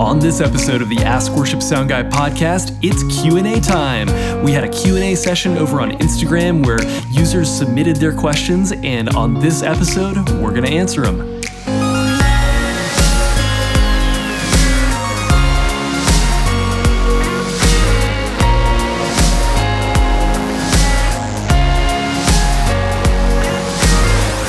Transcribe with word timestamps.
On 0.00 0.18
this 0.18 0.40
episode 0.40 0.80
of 0.80 0.88
the 0.88 0.96
Ask 1.00 1.30
Worship 1.32 1.60
Sound 1.60 1.90
Guy 1.90 2.02
podcast, 2.04 2.74
it's 2.82 3.20
Q&A 3.20 3.60
time. 3.60 4.08
We 4.42 4.50
had 4.50 4.64
a 4.64 4.68
Q&A 4.70 5.14
session 5.14 5.58
over 5.58 5.78
on 5.78 5.90
Instagram 5.98 6.64
where 6.64 6.82
users 7.10 7.50
submitted 7.50 7.96
their 7.96 8.14
questions 8.14 8.72
and 8.72 9.10
on 9.10 9.34
this 9.34 9.62
episode, 9.62 10.16
we're 10.40 10.52
going 10.52 10.64
to 10.64 10.72
answer 10.72 11.02
them. 11.02 11.42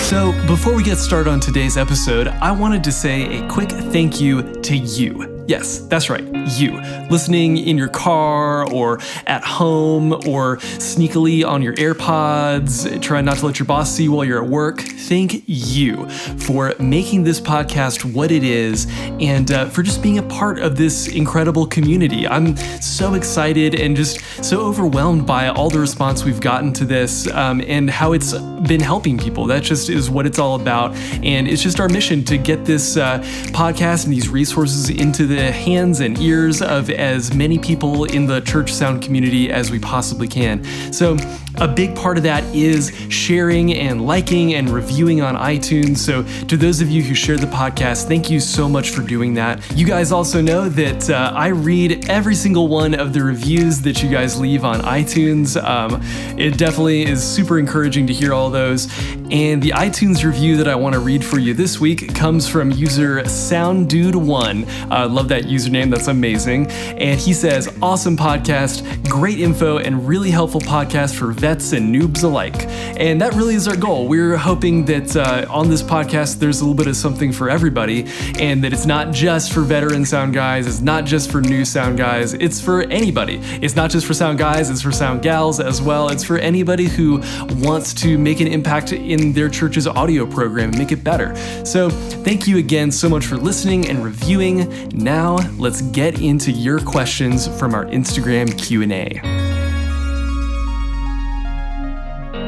So, 0.06 0.32
before 0.48 0.74
we 0.74 0.82
get 0.82 0.98
started 0.98 1.30
on 1.30 1.42
today's 1.42 1.76
episode, 1.76 2.30
I 2.30 2.54
wanted 2.54 2.86
to 2.86 2.92
say 2.94 3.40
a 3.40 3.48
quick 3.50 3.70
thank 3.70 4.22
you 4.22 4.54
to 4.62 4.78
you. 4.78 5.31
Yes, 5.48 5.80
that's 5.80 6.10
right, 6.10 6.24
you. 6.60 6.80
Listening 7.10 7.58
in 7.58 7.78
your 7.78 7.88
car 7.88 8.72
or 8.72 9.00
at 9.26 9.44
home 9.44 10.14
or 10.28 10.58
sneakily 10.78 11.46
on 11.46 11.62
your 11.62 11.74
AirPods, 11.76 13.02
trying 13.02 13.26
not 13.26 13.38
to 13.40 13.48
let 13.48 13.60
your 13.60 13.66
boss 13.66 13.92
see 13.92 14.08
while 14.08 14.24
you're 14.24 14.44
at 14.44 14.50
work. 14.50 14.82
Thank 14.82 15.44
you 15.48 16.08
for 16.10 16.74
making 16.80 17.24
this 17.24 17.42
podcast 17.42 18.06
what 18.14 18.32
it 18.32 18.44
is 18.44 18.88
and 19.20 19.52
uh, 19.52 19.66
for 19.66 19.84
just 19.84 20.02
being 20.02 20.20
a 20.20 20.24
part 20.24 20.60
of 20.60 20.78
this 20.78 21.08
incredible 21.08 21.66
community. 21.66 22.28
I'm 22.28 22.56
so 22.80 23.16
excited 23.16 23.76
and 23.76 23.96
just 23.96 24.22
so 24.44 24.62
overwhelmed 24.62 25.26
by 25.26 25.48
all 25.48 25.70
the 25.70 25.80
response 25.80 26.24
we've 26.24 26.40
gotten 26.40 26.72
to 26.74 26.86
this 26.86 27.28
um, 27.32 27.62
and 27.68 27.90
how 27.90 28.14
it's 28.14 28.34
been 28.34 28.82
helping 28.82 29.18
people. 29.18 29.48
That 29.48 29.64
just 29.64 29.90
is 29.90 30.10
what 30.10 30.26
it's 30.26 30.40
all 30.40 30.56
about. 30.56 30.96
And 31.24 31.48
it's 31.48 31.64
just 31.64 31.80
our 31.80 31.90
mission 31.90 32.24
to 32.26 32.38
get 32.38 32.64
this 32.64 32.96
uh, 32.96 33.20
podcast 33.52 34.06
and 34.06 34.14
these 34.14 34.30
resources 34.30 34.90
into 34.90 35.31
the 35.36 35.52
hands 35.52 36.00
and 36.02 36.20
ears 36.20 36.62
of 36.62 36.90
as 36.90 37.34
many 37.34 37.58
people 37.58 38.04
in 38.06 38.26
the 38.28 38.42
church 38.42 38.72
sound 38.72 39.02
community 39.02 39.52
as 39.52 39.72
we 39.72 39.80
possibly 39.80 40.28
can. 40.28 40.64
So, 40.92 41.18
a 41.62 41.68
big 41.68 41.96
part 41.96 42.18
of 42.18 42.24
that 42.24 42.44
is 42.56 42.92
sharing 43.10 43.72
and 43.76 44.06
liking 44.08 44.56
and 44.56 44.68
reviewing 44.68 45.22
on 45.22 45.36
iTunes. 45.36 45.98
So, 45.98 46.24
to 46.48 46.58
those 46.58 46.82
of 46.82 46.90
you 46.90 47.04
who 47.04 47.14
share 47.14 47.38
the 47.38 47.46
podcast, 47.46 48.08
thank 48.08 48.32
you 48.32 48.40
so 48.40 48.68
much 48.68 48.90
for 48.90 49.04
doing 49.04 49.36
that. 49.36 49.62
You 49.78 49.86
guys 49.86 50.12
also 50.12 50.42
know 50.42 50.68
that 50.70 51.10
uh, 51.12 51.32
I 51.36 51.50
read 51.50 52.10
every 52.10 52.34
single 52.34 52.68
one 52.68 52.96
of 52.96 53.14
the 53.14 53.22
reviews 53.24 53.80
that 53.82 54.02
you 54.02 54.10
guys 54.10 54.40
leave 54.40 54.66
on 54.66 54.82
iTunes. 54.82 55.62
Um, 55.64 56.02
it 56.36 56.58
definitely 56.58 57.04
is 57.04 57.24
super 57.24 57.60
encouraging 57.60 58.08
to 58.08 58.14
hear 58.14 58.34
all 58.34 58.50
those. 58.50 58.88
And 59.30 59.62
the 59.62 59.70
iTunes 59.70 60.24
review 60.24 60.58
that 60.58 60.68
I 60.68 60.74
want 60.74 60.94
to 60.94 61.00
read 61.00 61.24
for 61.24 61.38
you 61.38 61.54
this 61.54 61.80
week 61.80 62.14
comes 62.16 62.50
from 62.50 62.72
user 62.72 63.22
SoundDude1. 63.22 64.90
I 64.90 65.04
uh, 65.04 65.08
love 65.08 65.28
that 65.28 65.44
username, 65.44 65.92
that's 65.92 66.08
amazing. 66.08 66.72
And 66.72 67.20
he 67.20 67.34
says, 67.34 67.78
Awesome 67.84 68.18
podcast, 68.18 69.08
great 69.08 69.40
info, 69.40 69.78
and 69.78 70.08
really 70.08 70.32
helpful 70.32 70.60
podcast 70.60 71.16
for 71.16 71.32
vets 71.32 71.51
and 71.52 71.94
noobs 71.94 72.24
alike. 72.24 72.66
And 72.98 73.20
that 73.22 73.34
really 73.34 73.56
is 73.56 73.68
our 73.68 73.76
goal. 73.76 74.08
We're 74.08 74.38
hoping 74.38 74.86
that 74.86 75.16
uh, 75.18 75.46
on 75.50 75.70
this 75.70 75.84
podcast, 75.84 76.40
there's 76.40 76.62
a 76.62 76.64
little 76.64 76.76
bit 76.76 76.88
of 76.88 76.96
something 76.96 77.34
for 77.34 77.50
everybody, 77.50 78.06
and 78.40 78.64
that 78.64 78.72
it's 78.72 78.86
not 78.86 79.12
just 79.14 79.52
for 79.52 79.62
veteran 79.62 80.06
sound 80.06 80.34
guys, 80.34 80.66
it's 80.66 80.80
not 80.80 81.04
just 81.06 81.30
for 81.30 81.42
new 81.42 81.66
sound 81.66 81.98
guys, 81.98 82.34
it's 82.36 82.62
for 82.62 82.84
anybody. 82.84 83.40
It's 83.62 83.76
not 83.76 83.92
just 83.92 84.08
for 84.08 84.14
sound 84.14 84.40
guys, 84.40 84.70
it's 84.70 84.82
for 84.82 84.94
sound 84.94 85.22
gals 85.22 85.60
as 85.60 85.82
well. 85.82 86.08
It's 86.08 86.24
for 86.24 86.38
anybody 86.38 86.86
who 86.86 87.22
wants 87.58 87.94
to 87.96 88.18
make 88.18 88.40
an 88.40 88.48
impact 88.48 88.94
in 88.94 89.34
their 89.34 89.50
church's 89.50 89.88
audio 89.88 90.26
program 90.26 90.70
and 90.70 90.78
make 90.78 90.94
it 90.94 91.04
better. 91.04 91.36
So, 91.66 91.90
thank 91.90 92.48
you 92.48 92.58
again 92.58 92.92
so 92.92 93.10
much 93.10 93.26
for 93.26 93.36
listening 93.36 93.90
and 93.90 94.04
reviewing. 94.04 94.90
Now, 94.90 95.38
let's 95.58 95.82
get 95.82 96.22
into 96.22 96.52
your 96.52 96.80
questions 96.80 97.48
from 97.60 97.74
our 97.76 97.86
Instagram 97.86 98.58
Q&A. 98.58 99.51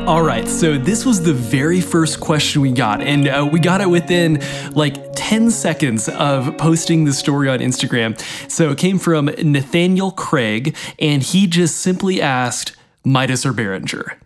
All 0.06 0.22
right, 0.22 0.46
so 0.50 0.78
this 0.78 1.06
was 1.06 1.22
the 1.22 1.34
very 1.34 1.80
first 1.80 2.20
question 2.20 2.62
we 2.62 2.74
got, 2.74 3.00
and 3.02 3.26
uh, 3.26 3.48
we 3.50 3.62
got 3.62 3.80
it 3.80 3.90
within 3.90 4.42
like 4.74 4.98
10 5.16 5.50
seconds 5.50 6.10
of 6.10 6.58
posting 6.58 7.06
the 7.06 7.14
story 7.14 7.48
on 7.48 7.60
Instagram. 7.60 8.20
So 8.52 8.72
it 8.72 8.78
came 8.78 9.00
from 9.00 9.28
Nathaniel 9.28 10.12
Craig, 10.12 10.76
and 11.00 11.24
he 11.24 11.48
just 11.48 11.78
simply 11.78 12.22
asked 12.22 12.76
Midas 13.06 13.46
or 13.46 13.54
Behringer. 13.54 14.18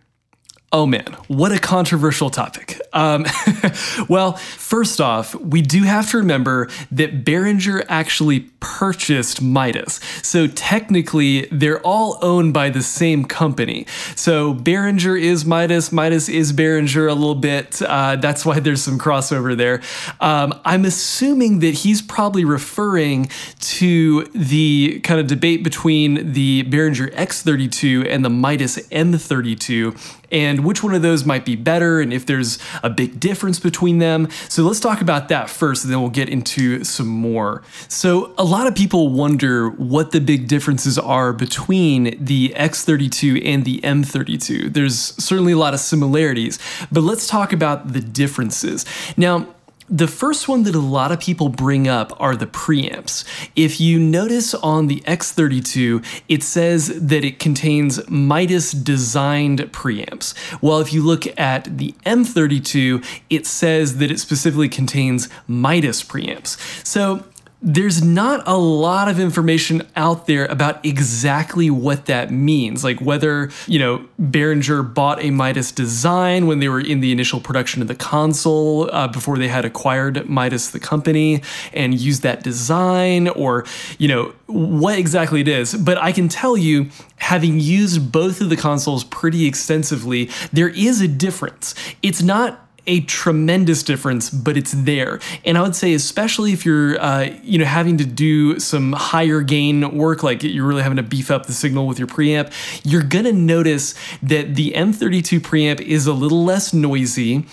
Oh 0.71 0.87
man, 0.87 1.15
what 1.27 1.51
a 1.51 1.59
controversial 1.59 2.31
topic. 2.31 2.81
Um, 2.97 3.25
well, 4.09 4.33
first 4.33 4.99
off, 4.99 5.35
we 5.35 5.61
do 5.61 5.83
have 5.83 6.09
to 6.11 6.17
remember 6.17 6.67
that 6.91 7.23
Behringer 7.23 7.85
actually 7.87 8.39
purchased 8.59 9.39
Midas. 9.39 9.99
So 10.23 10.47
technically, 10.47 11.45
they're 11.51 11.79
all 11.81 12.17
owned 12.23 12.55
by 12.55 12.71
the 12.71 12.81
same 12.81 13.25
company. 13.25 13.85
So 14.15 14.55
Behringer 14.55 15.19
is 15.19 15.45
Midas, 15.45 15.91
Midas 15.91 16.27
is 16.27 16.51
Behringer 16.53 17.07
a 17.07 17.13
little 17.13 17.35
bit. 17.35 17.81
Uh, 17.83 18.15
that's 18.15 18.43
why 18.45 18.59
there's 18.59 18.81
some 18.81 18.97
crossover 18.97 19.55
there. 19.55 19.81
Um, 20.19 20.59
I'm 20.65 20.83
assuming 20.83 21.59
that 21.59 21.75
he's 21.75 22.01
probably 22.01 22.45
referring 22.45 23.29
to 23.59 24.23
the 24.33 25.01
kind 25.03 25.19
of 25.19 25.27
debate 25.27 25.63
between 25.63 26.33
the 26.33 26.63
Behringer 26.63 27.13
X32 27.13 28.07
and 28.09 28.25
the 28.25 28.29
Midas 28.31 28.79
M32 28.89 30.15
and 30.31 30.65
which 30.65 30.83
one 30.83 30.93
of 30.93 31.01
those 31.01 31.25
might 31.25 31.45
be 31.45 31.55
better 31.55 32.01
and 32.01 32.11
if 32.13 32.25
there's 32.25 32.59
a 32.83 32.86
big 32.89 33.19
difference 33.19 33.59
between 33.59 33.99
them. 33.99 34.29
So 34.49 34.63
let's 34.63 34.79
talk 34.79 35.01
about 35.01 35.29
that 35.29 35.49
first, 35.49 35.83
and 35.83 35.93
then 35.93 36.01
we'll 36.01 36.09
get 36.09 36.29
into 36.29 36.83
some 36.83 37.07
more. 37.07 37.63
So, 37.87 38.33
a 38.37 38.43
lot 38.43 38.67
of 38.67 38.75
people 38.75 39.09
wonder 39.09 39.69
what 39.69 40.11
the 40.11 40.19
big 40.19 40.47
differences 40.47 40.97
are 40.97 41.33
between 41.33 42.23
the 42.23 42.53
X32 42.55 43.45
and 43.45 43.65
the 43.65 43.79
M32. 43.81 44.73
There's 44.73 44.97
certainly 45.23 45.53
a 45.53 45.57
lot 45.57 45.73
of 45.73 45.79
similarities, 45.79 46.59
but 46.91 47.01
let's 47.01 47.27
talk 47.27 47.53
about 47.53 47.93
the 47.93 48.01
differences. 48.01 48.85
Now, 49.15 49.47
the 49.89 50.07
first 50.07 50.47
one 50.47 50.63
that 50.63 50.75
a 50.75 50.79
lot 50.79 51.11
of 51.11 51.19
people 51.19 51.49
bring 51.49 51.87
up 51.87 52.15
are 52.19 52.35
the 52.35 52.45
preamps. 52.47 53.23
If 53.55 53.79
you 53.79 53.99
notice 53.99 54.53
on 54.53 54.87
the 54.87 54.99
X32, 55.01 56.03
it 56.27 56.43
says 56.43 56.87
that 57.07 57.23
it 57.23 57.39
contains 57.39 58.07
Midas 58.09 58.71
designed 58.71 59.59
preamps. 59.71 60.33
Well, 60.61 60.79
if 60.79 60.91
you 60.91 61.01
look 61.01 61.25
at 61.39 61.77
the 61.77 61.93
M32, 62.05 63.05
it 63.29 63.45
says 63.45 63.97
that 63.97 64.11
it 64.11 64.19
specifically 64.19 64.69
contains 64.69 65.29
Midas 65.47 66.03
preamps. 66.03 66.57
So 66.85 67.23
there's 67.59 68.03
not 68.03 68.43
a 68.47 68.55
lot 68.55 69.09
of 69.09 69.19
information 69.19 69.81
out 69.95 70.27
there 70.27 70.45
about 70.45 70.85
exactly 70.85 71.71
what 71.71 72.05
that 72.05 72.31
means. 72.31 72.83
Like 72.83 73.01
whether, 73.01 73.49
you 73.65 73.79
know, 73.79 74.07
Behringer 74.21 74.93
bought 74.93 75.23
a 75.23 75.31
Midas 75.31 75.71
design 75.71 76.45
when 76.45 76.59
they 76.59 76.69
were 76.69 76.79
in 76.79 76.99
the 76.99 77.11
initial 77.11 77.39
production 77.39 77.81
of 77.81 77.87
the 77.87 77.95
console 77.95 78.89
uh, 78.93 79.07
before 79.07 79.39
they 79.39 79.47
had 79.47 79.65
acquired 79.65 80.29
Midas, 80.29 80.69
the 80.69 80.79
company, 80.79 81.41
and 81.73 81.99
used 81.99 82.21
that 82.21 82.43
design, 82.43 83.27
or, 83.27 83.65
you 83.97 84.07
know, 84.07 84.33
what 84.45 84.99
exactly 84.99 85.41
it 85.41 85.47
is. 85.47 85.73
But 85.73 85.97
I 85.97 86.11
can 86.11 86.27
tell 86.29 86.57
you, 86.57 86.89
having 87.17 87.59
used 87.59 88.11
both 88.11 88.39
of 88.39 88.49
the 88.49 88.55
consoles 88.55 89.03
pretty 89.03 89.47
extensively, 89.47 90.29
there 90.53 90.69
is 90.69 91.01
a 91.01 91.07
difference. 91.07 91.73
It's 92.03 92.21
not 92.21 92.66
a 92.87 93.01
tremendous 93.01 93.83
difference, 93.83 94.29
but 94.29 94.57
it's 94.57 94.71
there. 94.71 95.19
And 95.45 95.57
I 95.57 95.61
would 95.61 95.75
say, 95.75 95.93
especially 95.93 96.53
if 96.53 96.65
you're, 96.65 96.99
uh, 96.99 97.29
you 97.43 97.59
know, 97.59 97.65
having 97.65 97.97
to 97.97 98.05
do 98.05 98.59
some 98.59 98.93
higher 98.93 99.41
gain 99.41 99.97
work, 99.97 100.23
like 100.23 100.41
you're 100.41 100.65
really 100.65 100.83
having 100.83 100.97
to 100.97 101.03
beef 101.03 101.29
up 101.29 101.45
the 101.45 101.53
signal 101.53 101.85
with 101.85 101.99
your 101.99 102.07
preamp, 102.07 102.51
you're 102.83 103.03
gonna 103.03 103.33
notice 103.33 103.93
that 104.23 104.55
the 104.55 104.71
M32 104.71 105.39
preamp 105.41 105.81
is 105.81 106.07
a 106.07 106.13
little 106.13 106.43
less 106.43 106.73
noisy, 106.73 107.45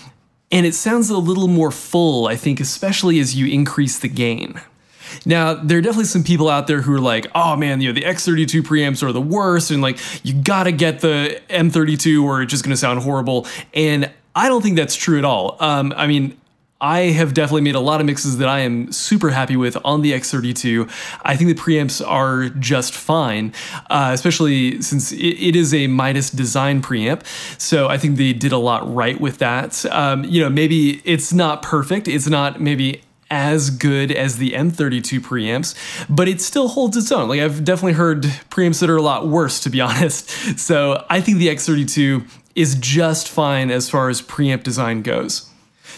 and 0.51 0.65
it 0.65 0.73
sounds 0.73 1.09
a 1.09 1.17
little 1.17 1.47
more 1.47 1.71
full. 1.71 2.27
I 2.27 2.35
think, 2.35 2.59
especially 2.59 3.19
as 3.19 3.35
you 3.35 3.47
increase 3.47 3.99
the 3.99 4.07
gain. 4.07 4.61
Now, 5.25 5.53
there 5.53 5.77
are 5.77 5.81
definitely 5.81 6.05
some 6.05 6.23
people 6.23 6.49
out 6.49 6.67
there 6.67 6.81
who 6.81 6.93
are 6.93 6.99
like, 6.99 7.27
oh 7.35 7.55
man, 7.55 7.81
you 7.81 7.89
know, 7.89 7.93
the 7.93 8.05
X32 8.05 8.61
preamps 8.61 9.03
are 9.03 9.11
the 9.11 9.21
worst, 9.21 9.71
and 9.71 9.81
like, 9.81 9.97
you 10.23 10.33
gotta 10.33 10.71
get 10.71 11.01
the 11.01 11.41
M32 11.49 12.23
or 12.23 12.41
it's 12.41 12.51
just 12.51 12.63
gonna 12.63 12.77
sound 12.77 13.01
horrible. 13.01 13.47
And 13.73 14.11
I 14.35 14.49
don't 14.49 14.61
think 14.61 14.75
that's 14.75 14.95
true 14.95 15.17
at 15.17 15.25
all. 15.25 15.57
Um, 15.59 15.93
I 15.95 16.07
mean, 16.07 16.37
I 16.81 17.11
have 17.11 17.33
definitely 17.33 17.61
made 17.61 17.75
a 17.75 17.79
lot 17.79 18.01
of 18.01 18.05
mixes 18.05 18.37
that 18.37 18.49
I 18.49 18.59
am 18.59 18.91
super 18.91 19.29
happy 19.29 19.55
with 19.55 19.77
on 19.85 20.01
the 20.01 20.11
X32. 20.11 20.91
I 21.23 21.37
think 21.37 21.55
the 21.55 21.59
preamps 21.59 22.05
are 22.05 22.49
just 22.49 22.93
fine, 22.93 23.53
uh, 23.89 24.11
especially 24.13 24.81
since 24.81 25.13
it, 25.13 25.17
it 25.17 25.55
is 25.55 25.73
a 25.73 25.87
Midas 25.87 26.29
design 26.29 26.81
preamp. 26.81 27.25
So 27.59 27.87
I 27.87 27.97
think 27.97 28.17
they 28.17 28.33
did 28.33 28.51
a 28.51 28.57
lot 28.57 28.93
right 28.93 29.19
with 29.19 29.37
that. 29.37 29.85
Um, 29.85 30.25
you 30.25 30.41
know, 30.41 30.49
maybe 30.49 31.01
it's 31.05 31.31
not 31.31 31.61
perfect. 31.61 32.09
It's 32.09 32.27
not 32.27 32.59
maybe 32.59 33.01
as 33.31 33.69
good 33.69 34.11
as 34.11 34.37
the 34.37 34.51
M32 34.51 35.19
preamps, 35.21 35.75
but 36.09 36.27
it 36.27 36.41
still 36.41 36.67
holds 36.67 36.97
its 36.97 37.11
own. 37.11 37.29
Like 37.29 37.39
I've 37.39 37.63
definitely 37.63 37.93
heard 37.93 38.23
preamps 38.49 38.81
that 38.81 38.89
are 38.89 38.97
a 38.97 39.01
lot 39.01 39.27
worse, 39.27 39.61
to 39.61 39.69
be 39.69 39.81
honest. 39.89 40.29
So 40.59 41.05
I 41.09 41.21
think 41.21 41.37
the 41.37 41.47
X32 41.47 42.27
is 42.55 42.75
just 42.75 43.27
fine 43.27 43.69
as 43.69 43.89
far 43.89 44.09
as 44.09 44.21
preamp 44.21 44.63
design 44.63 45.01
goes. 45.01 45.49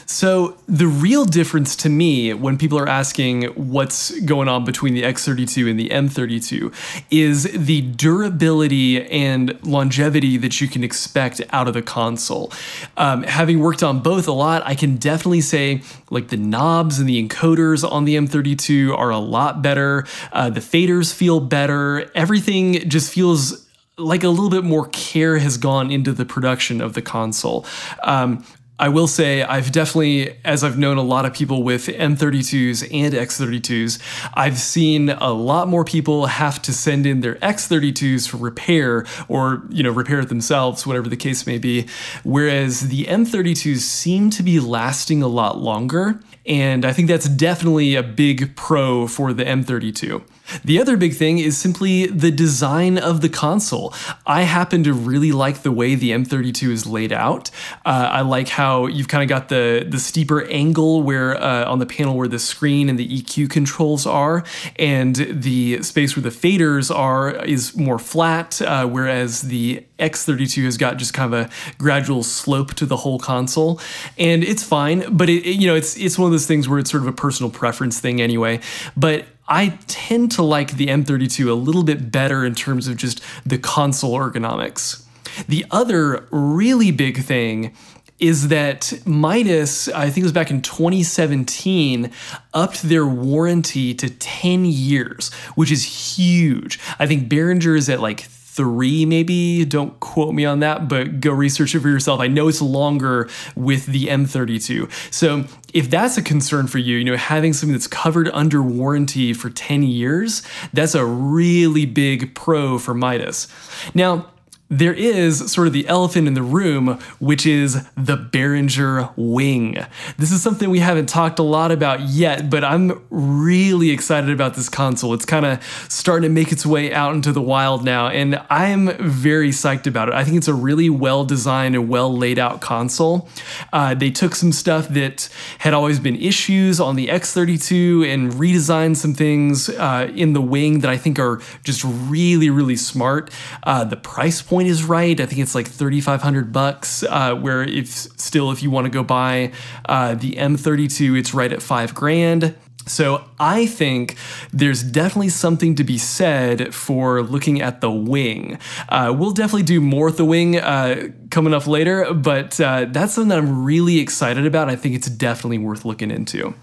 So, 0.06 0.58
the 0.68 0.88
real 0.88 1.26
difference 1.26 1.76
to 1.78 1.90
me 1.90 2.34
when 2.34 2.58
people 2.58 2.80
are 2.80 2.88
asking 2.88 3.44
what's 3.56 4.18
going 4.22 4.48
on 4.48 4.64
between 4.64 4.94
the 4.94 5.04
X32 5.04 5.70
and 5.70 5.78
the 5.78 5.90
M32 5.90 6.74
is 7.12 7.44
the 7.44 7.82
durability 7.82 9.06
and 9.10 9.62
longevity 9.66 10.38
that 10.38 10.62
you 10.62 10.70
can 10.70 10.82
expect 10.82 11.42
out 11.52 11.68
of 11.68 11.74
the 11.74 11.82
console. 11.82 12.54
Um, 12.96 13.24
having 13.24 13.60
worked 13.60 13.84
on 13.84 14.00
both 14.00 14.30
a 14.30 14.32
lot, 14.32 14.66
I 14.66 14.76
can 14.76 14.96
definitely 14.96 15.42
say 15.42 15.82
like 16.10 16.30
the 16.30 16.38
knobs 16.38 17.00
and 17.00 17.10
the 17.10 17.22
encoders 17.22 17.90
on 17.90 18.06
the 18.06 18.16
M32 18.16 18.98
are 18.98 19.10
a 19.10 19.20
lot 19.20 19.62
better. 19.62 20.06
Uh, 20.32 20.50
the 20.50 20.62
faders 20.62 21.14
feel 21.14 21.42
better. 21.42 22.10
Everything 22.16 22.88
just 22.88 23.12
feels 23.12 23.67
like 23.98 24.24
a 24.24 24.30
little 24.30 24.50
bit 24.50 24.64
more 24.64 24.88
care 24.90 25.38
has 25.38 25.58
gone 25.58 25.92
into 25.92 26.14
the 26.14 26.26
production 26.26 26.82
of 26.82 26.94
the 26.94 27.02
console. 27.02 27.66
Um, 28.04 28.46
I 28.80 28.90
will 28.90 29.08
say 29.08 29.42
I've 29.42 29.72
definitely, 29.72 30.38
as 30.46 30.64
I've 30.64 30.78
known 30.78 30.98
a 30.98 31.02
lot 31.02 31.26
of 31.26 31.34
people 31.34 31.64
with 31.64 31.88
M32s 31.88 32.88
and 32.94 33.12
X32s, 33.12 34.00
I've 34.36 34.60
seen 34.60 35.10
a 35.10 35.32
lot 35.32 35.68
more 35.68 35.84
people 35.84 36.28
have 36.28 36.62
to 36.62 36.72
send 36.72 37.08
in 37.08 37.22
their 37.22 37.36
X32s 37.36 38.30
for 38.30 38.38
repair 38.38 39.04
or, 39.28 39.64
you 39.70 39.82
know, 39.82 39.90
repair 39.90 40.20
it 40.20 40.30
themselves, 40.30 40.86
whatever 40.86 41.10
the 41.10 41.18
case 41.18 41.48
may 41.48 41.58
be. 41.58 41.88
Whereas 42.24 42.90
the 42.90 43.06
M32s 43.06 43.80
seem 43.80 44.30
to 44.30 44.44
be 44.44 44.60
lasting 44.60 45.24
a 45.24 45.28
lot 45.28 45.58
longer. 45.58 46.20
And 46.46 46.86
I 46.86 46.94
think 46.94 47.08
that's 47.08 47.28
definitely 47.28 47.96
a 47.96 48.04
big 48.04 48.56
pro 48.56 49.08
for 49.08 49.34
the 49.34 49.44
M32. 49.44 50.24
The 50.64 50.80
other 50.80 50.98
big 50.98 51.14
thing 51.14 51.40
is 51.40 51.58
simply 51.58 52.08
the 52.08 52.32
design 52.32 52.98
of 52.98 53.22
the 53.22 53.30
console. 53.30 53.94
I 54.26 54.44
happen 54.44 54.84
to 54.84 54.94
really 54.94 55.32
like 55.32 55.64
the 55.64 55.72
way 55.72 55.96
the 55.96 56.12
M32 56.12 56.70
is 56.70 56.86
laid 56.86 57.12
out. 57.12 57.52
Uh, 57.86 58.10
I 58.12 58.22
like 58.22 58.50
how 58.50 58.88
you've 58.88 59.08
kind 59.08 59.24
of 59.24 59.30
got 59.30 59.50
the 59.50 59.86
the 59.88 60.00
steeper 60.00 60.44
angle 60.46 61.04
where 61.04 61.36
uh, 61.42 61.66
on 61.66 61.80
the 61.80 61.86
panel 61.86 62.16
where 62.18 62.28
the 62.28 62.40
screen 62.40 62.90
and 62.90 62.98
the 62.98 63.22
EQ 63.22 63.50
controls 63.50 64.06
are, 64.06 64.44
and 64.78 65.16
the 65.16 65.82
space 65.84 66.16
where 66.16 66.24
the 66.24 66.30
faders 66.30 66.94
are 66.94 67.44
is 67.46 67.76
more 67.76 68.00
flat, 68.00 68.62
uh, 68.62 68.86
whereas 68.88 69.44
the 69.44 69.84
X32 70.00 70.66
has 70.66 70.78
got 70.78 70.98
just 70.98 71.14
kind 71.14 71.34
of 71.34 71.48
a 71.48 71.50
gradual 71.78 72.24
slope 72.24 72.74
to 72.76 72.86
the 72.86 72.98
whole 72.98 73.20
console, 73.20 73.80
and 74.18 74.44
it's 74.44 74.64
fine. 74.64 75.06
But 75.16 75.30
it, 75.30 75.46
it 75.46 75.60
you 75.60 75.68
know 75.68 75.76
it's 75.76 75.98
it's 75.98 76.18
one 76.18 76.28
of 76.28 76.32
those 76.32 76.46
things 76.46 76.70
where 76.70 76.80
it's 76.80 76.92
sort 76.92 77.04
of 77.04 77.08
a 77.08 77.14
personal 77.14 77.52
preference 77.52 78.00
thing 78.00 78.22
anyway. 78.22 78.60
But 78.96 79.26
I 79.48 79.80
tend 79.88 80.32
to 80.34 80.44
like 80.44 80.74
the 80.74 80.88
M32 80.88 81.50
a 81.50 81.54
little 81.54 81.84
bit 81.84 82.12
better 82.12 82.46
in 82.46 82.56
terms 82.56 82.88
of 82.88 82.98
just 82.98 83.22
the 83.46 83.58
console 83.58 84.18
ergonomics. 84.20 85.06
The 85.48 85.66
other 85.72 86.28
really 86.32 86.92
big 86.92 87.24
thing 87.24 87.76
is 88.20 88.48
that 88.48 89.00
Midas, 89.06 89.88
I 89.90 90.06
think 90.06 90.20
it 90.20 90.24
was 90.24 90.32
back 90.32 90.50
in 90.50 90.62
2017, 90.62 92.12
upped 92.54 92.82
their 92.82 93.06
warranty 93.06 93.94
to 93.94 94.10
10 94.10 94.66
years, 94.66 95.32
which 95.56 95.72
is 95.72 96.18
huge. 96.18 96.80
I 96.98 97.06
think 97.06 97.30
Behringer 97.30 97.78
is 97.78 97.90
at 97.90 98.00
like 98.00 98.22
three, 98.58 99.06
maybe. 99.06 99.64
Don't 99.64 99.98
quote 100.00 100.34
me 100.34 100.44
on 100.44 100.60
that, 100.60 100.90
but 100.90 101.22
go 101.22 101.32
research 101.32 101.76
it 101.76 101.80
for 101.80 101.90
yourself. 101.90 102.20
I 102.20 102.28
know 102.28 102.48
it's 102.48 102.62
longer 102.62 103.30
with 103.56 103.86
the 103.86 104.08
M32. 104.08 104.92
So 105.14 105.46
if 105.74 105.90
that's 105.90 106.18
a 106.18 106.24
concern 106.24 106.68
for 106.68 106.80
you, 106.80 106.98
you 106.98 107.06
know, 107.06 107.16
having 107.16 107.54
something 107.54 107.74
that's 107.74 107.88
covered 107.88 108.30
under 108.34 108.62
warranty 108.64 109.32
for 109.32 109.52
10 109.52 109.84
years, 109.84 110.42
that's 110.74 110.96
a 110.96 111.06
really 111.06 111.86
big 111.86 112.34
pro 112.34 112.80
for 112.80 112.94
Midas. 112.94 113.48
Now, 113.94 114.26
there 114.70 114.94
is 114.94 115.52
sort 115.52 115.68
of 115.68 115.74
the 115.74 115.88
elephant 115.88 116.28
in 116.28 116.34
the 116.34 116.44
room, 116.44 117.00
which 117.20 117.46
is 117.46 117.86
the 117.96 118.18
Behringer 118.18 119.14
wing. 119.16 119.86
This 120.18 120.32
is 120.32 120.42
something 120.42 120.70
we 120.70 120.80
haven't 120.80 121.08
talked 121.08 121.40
a 121.40 121.44
lot 121.44 121.72
about 121.72 122.02
yet, 122.02 122.50
but 122.50 122.64
I'm 122.64 123.06
really 123.10 123.92
excited 123.92 124.30
about 124.30 124.56
this 124.56 124.68
console. 124.68 125.14
It's 125.14 125.26
kind 125.26 125.46
of 125.46 125.64
starting 125.90 126.30
to 126.30 126.34
make 126.34 126.52
its 126.52 126.66
way 126.66 126.94
out 126.94 127.16
into 127.16 127.32
the 127.32 127.42
wild 127.42 127.86
now, 127.86 128.08
and 128.08 128.42
I'm 128.50 128.92
very 128.98 129.50
psyched 129.50 129.88
about 129.88 130.10
it. 130.10 130.14
I 130.14 130.24
think 130.24 130.38
it's 130.38 130.50
a 130.50 130.54
really 130.54 130.90
well 130.90 131.24
designed 131.24 131.76
and 131.76 131.88
well 131.88 132.16
laid 132.16 132.38
out 132.38 132.60
console. 132.60 133.30
Uh, 133.72 133.94
they 133.94 134.12
took 134.12 134.36
some 134.36 134.52
stuff 134.52 134.90
that 134.90 135.30
had 135.60 135.74
always 135.74 136.00
been 136.00 136.16
issues 136.16 136.80
on 136.80 136.96
the 136.96 137.08
X32 137.08 138.06
and 138.06 138.34
redesigned 138.34 138.98
some 138.98 139.14
things 139.14 139.70
uh, 139.70 140.12
in 140.14 140.34
the 140.34 140.42
wing 140.42 140.80
that 140.80 140.90
I 140.90 140.98
think 140.98 141.20
are 141.20 141.42
just 141.64 141.84
really, 141.86 142.50
really 142.50 142.76
smart. 142.76 143.32
Uh, 143.64 143.84
the 143.86 143.96
price 143.96 144.42
point 144.42 144.57
point 144.58 144.70
is 144.70 144.84
right. 144.84 145.22
I 145.22 145.28
think 145.28 145.40
it's 145.40 145.54
like 145.54 145.68
3,500 145.68 146.52
bucks. 146.52 147.04
Uh, 147.04 147.36
where 147.36 147.62
if 147.62 147.90
still, 147.90 148.50
if 148.50 148.64
you 148.64 148.72
want 148.72 148.86
to 148.86 148.90
go 148.90 149.04
buy 149.04 149.52
uh, 149.86 150.16
the 150.16 150.32
M32, 150.32 151.20
it's 151.20 151.32
right 151.32 151.54
at 151.54 151.62
five 151.62 151.94
grand. 151.94 152.56
So 152.88 153.24
I 153.40 153.68
think 153.68 154.16
there's 154.52 154.82
definitely 154.82 155.30
something 155.30 155.76
to 155.76 155.84
be 155.84 156.00
said 156.00 156.74
for 156.74 157.22
looking 157.22 157.62
at 157.62 157.82
the 157.82 157.92
wing. 157.92 158.58
Uh, 158.90 159.14
we'll 159.16 159.30
definitely 159.30 159.62
do 159.62 159.80
more 159.80 160.06
with 160.06 160.18
the 160.18 160.26
wing 160.26 160.58
uh, 160.58 161.10
coming 161.30 161.54
up 161.54 161.68
later, 161.68 162.12
but 162.16 162.60
uh, 162.60 162.86
that's 162.90 163.14
something 163.14 163.30
that 163.30 163.38
I'm 163.38 163.64
really 163.64 164.00
excited 164.00 164.48
about. 164.48 164.70
I 164.70 164.76
think 164.76 164.96
it's 164.96 165.10
definitely 165.10 165.60
worth 165.60 165.86
looking 165.86 166.10
into. 166.10 166.56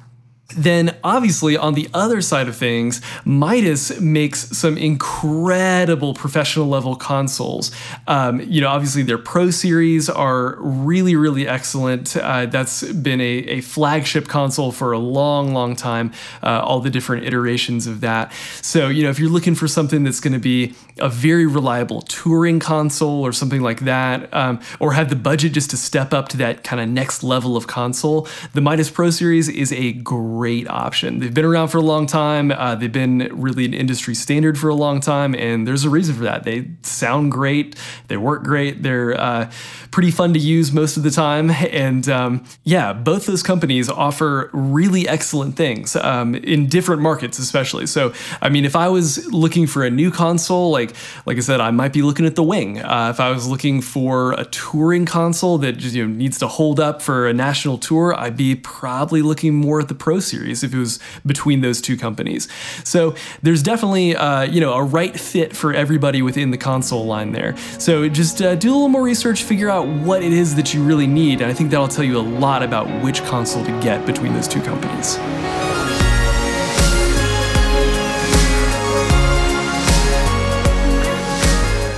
Then, 0.57 0.97
obviously, 1.03 1.57
on 1.57 1.75
the 1.75 1.89
other 1.93 2.21
side 2.21 2.49
of 2.49 2.57
things, 2.57 3.01
Midas 3.25 4.01
makes 4.01 4.57
some 4.57 4.77
incredible 4.77 6.15
professional 6.15 6.67
level 6.67 6.97
consoles. 6.97 7.71
Um, 8.07 8.41
you 8.41 8.61
know, 8.61 8.69
obviously, 8.69 9.03
their 9.03 9.19
Pro 9.19 9.51
Series 9.51 10.09
are 10.09 10.57
really, 10.61 11.17
really 11.17 11.47
excellent. 11.47 12.17
Uh, 12.17 12.47
that's 12.47 12.83
been 12.93 13.21
a, 13.21 13.25
a, 13.25 13.61
flagship 13.61 14.29
console 14.29 14.71
for 14.73 14.93
a 14.93 14.99
long, 14.99 15.53
long 15.53 15.75
time, 15.75 16.13
uh, 16.43 16.61
all 16.63 16.81
the 16.81 16.91
different 16.91 17.25
iterations 17.25 17.87
of 17.87 18.01
that. 18.03 18.33
So, 18.61 18.89
you 18.89 19.03
know, 19.03 19.11
if 19.11 19.19
you're 19.19 19.31
looking 19.31 19.55
for 19.55 19.67
something 19.67 20.05
that's 20.05 20.21
going 20.21 20.35
to 20.35 20.39
be 20.39 20.75
a 20.99 21.09
very 21.09 21.47
reliable 21.47 22.03
touring 22.03 22.61
console 22.61 23.25
or 23.25 23.33
something 23.33 23.61
like 23.61 23.81
that, 23.81 24.33
um, 24.33 24.61
or 24.79 24.93
have 24.93 25.11
the 25.11 25.17
budget 25.17 25.53
just 25.53 25.71
to 25.71 25.77
step 25.77 26.13
up 26.13 26.29
to 26.29 26.37
that 26.37 26.63
kind 26.63 26.81
of 26.81 26.89
next 26.89 27.23
level 27.23 27.57
of 27.57 27.67
console, 27.67 28.29
the 28.53 28.61
Midas 28.61 28.91
Pro 28.91 29.11
Series 29.11 29.49
is 29.49 29.73
a 29.73 29.93
great 29.93 30.69
option. 30.69 31.19
They've 31.19 31.35
been 31.35 31.45
around 31.45 31.69
for 31.69 31.79
a 31.79 31.83
long 31.83 32.07
time. 32.07 32.53
Uh, 32.53 32.75
they've 32.77 32.93
been 32.93 33.29
really 33.33 33.65
an 33.65 33.75
industry 33.75 34.15
standard 34.15 34.59
for 34.59 34.69
a 34.69 34.75
long 34.75 35.01
time, 35.01 35.35
and 35.35 35.67
there's 35.67 35.85
a 35.85 35.91
reason 35.91 36.15
for 36.15 36.25
that. 36.25 36.45
They 36.45 36.69
sound 36.83 37.33
great. 37.33 37.75
They 38.09 38.17
work 38.17 38.45
great. 38.45 38.83
They're 38.83 39.19
uh, 39.21 39.51
pretty 39.91 40.11
fun 40.11 40.33
to 40.35 40.41
use 40.41 40.73
most 40.73 40.97
of 40.97 41.03
the 41.03 41.11
time. 41.11 41.51
And 41.75 42.09
um, 42.09 42.45
yeah, 42.63 42.93
both 42.93 43.27
those 43.27 43.43
companies 43.43 43.89
offer 43.89 44.49
really 44.53 45.09
excellent 45.09 45.57
things 45.57 45.97
um, 45.97 46.35
in 46.35 46.69
different 46.69 47.03
markets, 47.03 47.39
especially. 47.39 47.87
So, 47.87 48.13
I 48.41 48.49
mean, 48.49 48.65
if 48.65 48.77
I 48.77 48.89
was 48.89 49.27
looking 49.33 49.67
for 49.67 49.83
a 49.83 49.91
new 49.91 50.11
console, 50.11 50.71
like 50.71 50.84
like 51.27 51.37
I 51.37 51.41
said, 51.41 51.61
I 51.61 51.71
might 51.71 51.93
be 51.93 52.03
looking 52.03 52.27
at 52.27 52.35
the 52.35 52.43
Wing. 52.43 52.81
Uh, 52.81 53.11
if 53.11 53.21
I 53.21 53.31
was 53.31 53.47
looking 53.47 53.81
for 53.81 54.33
a 54.33 54.45
touring 54.47 55.07
console 55.07 55.59
that 55.59 55.73
just, 55.73 55.95
you 55.95 56.07
know 56.07 56.15
needs 56.15 56.39
to 56.39 56.49
hold 56.49 56.81
up 56.81 57.03
for 57.03 57.29
a 57.29 57.33
national 57.33 57.79
tour, 57.79 58.15
I'd 58.19 58.37
be 58.37 58.55
probably 58.55 59.23
looking 59.23 59.55
more 59.55 59.81
at 59.81 59.89
the 59.89 59.95
Pro 59.95 60.21
Series 60.21 60.63
if 60.63 60.75
it 60.75 60.79
was 60.79 60.99
between 61.25 61.61
those 61.61 61.81
two 61.81 61.97
companies. 61.97 62.49
So 62.85 63.15
there's 63.43 63.63
definitely 63.63 64.17
uh, 64.17 64.43
you 64.43 64.61
know 64.61 64.75
a 64.75 64.83
right 64.83 65.19
fit 65.19 65.57
for 65.57 65.73
everybody 65.73 66.23
within 66.23 66.51
the 66.51 66.59
console 66.59 67.07
line 67.07 67.33
there. 67.33 67.57
So 67.79 68.09
just 68.09 68.43
uh, 68.43 68.55
do 68.55 68.71
a 68.71 68.75
little 68.75 68.89
more 68.89 69.03
research, 69.03 69.43
figure 69.43 69.71
out 69.71 69.87
what 69.87 70.23
it 70.23 70.33
is 70.33 70.55
that 70.57 70.75
you 70.75 70.83
really 70.83 71.07
need, 71.07 71.41
and 71.41 71.51
I 71.51 71.55
think 71.55 71.71
that'll 71.71 71.89
tell 71.89 72.05
you 72.05 72.19
a 72.19 72.21
lot 72.21 72.63
about 72.63 72.87
which 73.03 73.23
console 73.25 73.65
to 73.65 73.81
get 73.81 74.05
between 74.07 74.33
those 74.33 74.49
two 74.49 74.61
companies. 74.63 75.19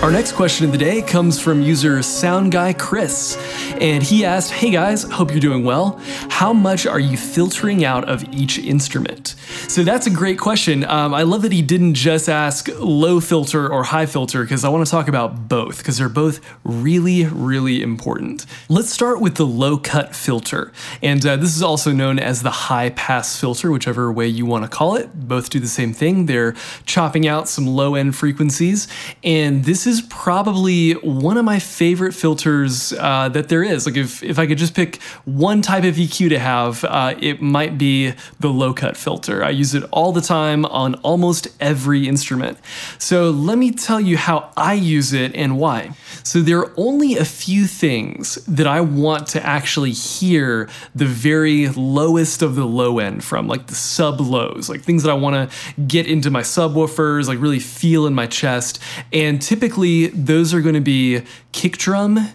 Our 0.06 0.12
next 0.12 0.34
question 0.34 0.64
of 0.66 0.70
the 0.70 0.78
day 0.78 1.02
comes 1.02 1.40
from 1.40 1.62
user 1.62 2.00
Sound 2.00 2.52
Guy 2.52 2.72
Chris, 2.74 3.36
and 3.80 4.00
he 4.00 4.24
asked, 4.24 4.52
"Hey 4.52 4.70
guys, 4.70 5.02
hope 5.02 5.32
you're 5.32 5.40
doing 5.40 5.64
well. 5.64 6.00
How 6.28 6.52
much 6.52 6.86
are 6.86 7.00
you 7.00 7.16
filtering 7.16 7.84
out 7.84 8.08
of 8.08 8.22
each 8.32 8.56
instrument?" 8.56 9.34
So 9.66 9.82
that's 9.82 10.06
a 10.06 10.10
great 10.10 10.38
question. 10.38 10.84
Um, 10.84 11.12
I 11.12 11.22
love 11.22 11.42
that 11.42 11.50
he 11.50 11.60
didn't 11.60 11.94
just 11.94 12.28
ask 12.28 12.68
low 12.78 13.18
filter 13.18 13.68
or 13.68 13.82
high 13.82 14.06
filter 14.06 14.42
because 14.42 14.64
I 14.64 14.68
want 14.68 14.86
to 14.86 14.90
talk 14.90 15.08
about 15.08 15.48
both 15.48 15.78
because 15.78 15.98
they're 15.98 16.08
both 16.08 16.38
really, 16.62 17.24
really 17.24 17.82
important. 17.82 18.46
Let's 18.68 18.90
start 18.90 19.20
with 19.20 19.34
the 19.34 19.46
low 19.46 19.76
cut 19.76 20.14
filter, 20.14 20.72
and 21.02 21.26
uh, 21.26 21.34
this 21.34 21.56
is 21.56 21.64
also 21.64 21.90
known 21.90 22.20
as 22.20 22.42
the 22.42 22.52
high 22.52 22.90
pass 22.90 23.40
filter, 23.40 23.72
whichever 23.72 24.12
way 24.12 24.28
you 24.28 24.46
want 24.46 24.62
to 24.62 24.68
call 24.68 24.94
it. 24.94 25.28
Both 25.28 25.50
do 25.50 25.58
the 25.58 25.66
same 25.66 25.92
thing. 25.92 26.26
They're 26.26 26.54
chopping 26.84 27.26
out 27.26 27.48
some 27.48 27.66
low 27.66 27.96
end 27.96 28.14
frequencies, 28.14 28.86
and 29.24 29.64
this 29.64 29.84
is 29.84 29.95
is 29.98 30.06
probably 30.08 30.92
one 30.92 31.36
of 31.36 31.44
my 31.44 31.58
favorite 31.58 32.12
filters 32.12 32.92
uh, 32.94 33.28
that 33.30 33.48
there 33.48 33.62
is. 33.62 33.86
Like 33.86 33.96
if, 33.96 34.22
if 34.22 34.38
I 34.38 34.46
could 34.46 34.58
just 34.58 34.74
pick 34.74 35.00
one 35.24 35.62
type 35.62 35.84
of 35.84 35.94
EQ 35.94 36.30
to 36.30 36.38
have, 36.38 36.84
uh, 36.84 37.14
it 37.20 37.40
might 37.40 37.78
be 37.78 38.12
the 38.40 38.48
low 38.48 38.74
cut 38.74 38.96
filter. 38.96 39.42
I 39.42 39.50
use 39.50 39.74
it 39.74 39.84
all 39.92 40.12
the 40.12 40.20
time 40.20 40.64
on 40.66 40.94
almost 40.96 41.48
every 41.60 42.08
instrument. 42.08 42.58
So 42.98 43.30
let 43.30 43.58
me 43.58 43.70
tell 43.70 44.00
you 44.00 44.16
how 44.16 44.50
I 44.56 44.74
use 44.74 45.12
it 45.12 45.34
and 45.34 45.58
why. 45.58 45.94
So 46.22 46.40
there 46.40 46.58
are 46.58 46.72
only 46.76 47.16
a 47.16 47.24
few 47.24 47.66
things 47.66 48.36
that 48.46 48.66
I 48.66 48.80
want 48.80 49.26
to 49.28 49.46
actually 49.46 49.92
hear 49.92 50.68
the 50.94 51.06
very 51.06 51.68
lowest 51.68 52.42
of 52.42 52.54
the 52.56 52.66
low 52.66 52.98
end 52.98 53.24
from, 53.24 53.48
like 53.48 53.68
the 53.68 53.74
sub 53.74 54.20
lows, 54.20 54.68
like 54.68 54.82
things 54.82 55.02
that 55.04 55.10
I 55.10 55.14
want 55.14 55.50
to 55.50 55.80
get 55.82 56.06
into 56.06 56.30
my 56.30 56.42
subwoofers, 56.42 57.28
like 57.28 57.40
really 57.40 57.60
feel 57.60 58.06
in 58.06 58.14
my 58.14 58.26
chest. 58.26 58.80
And 59.12 59.40
typically 59.40 59.85
those 60.08 60.52
are 60.54 60.60
going 60.60 60.74
to 60.74 60.80
be 60.80 61.22
kick 61.52 61.76
drum, 61.78 62.28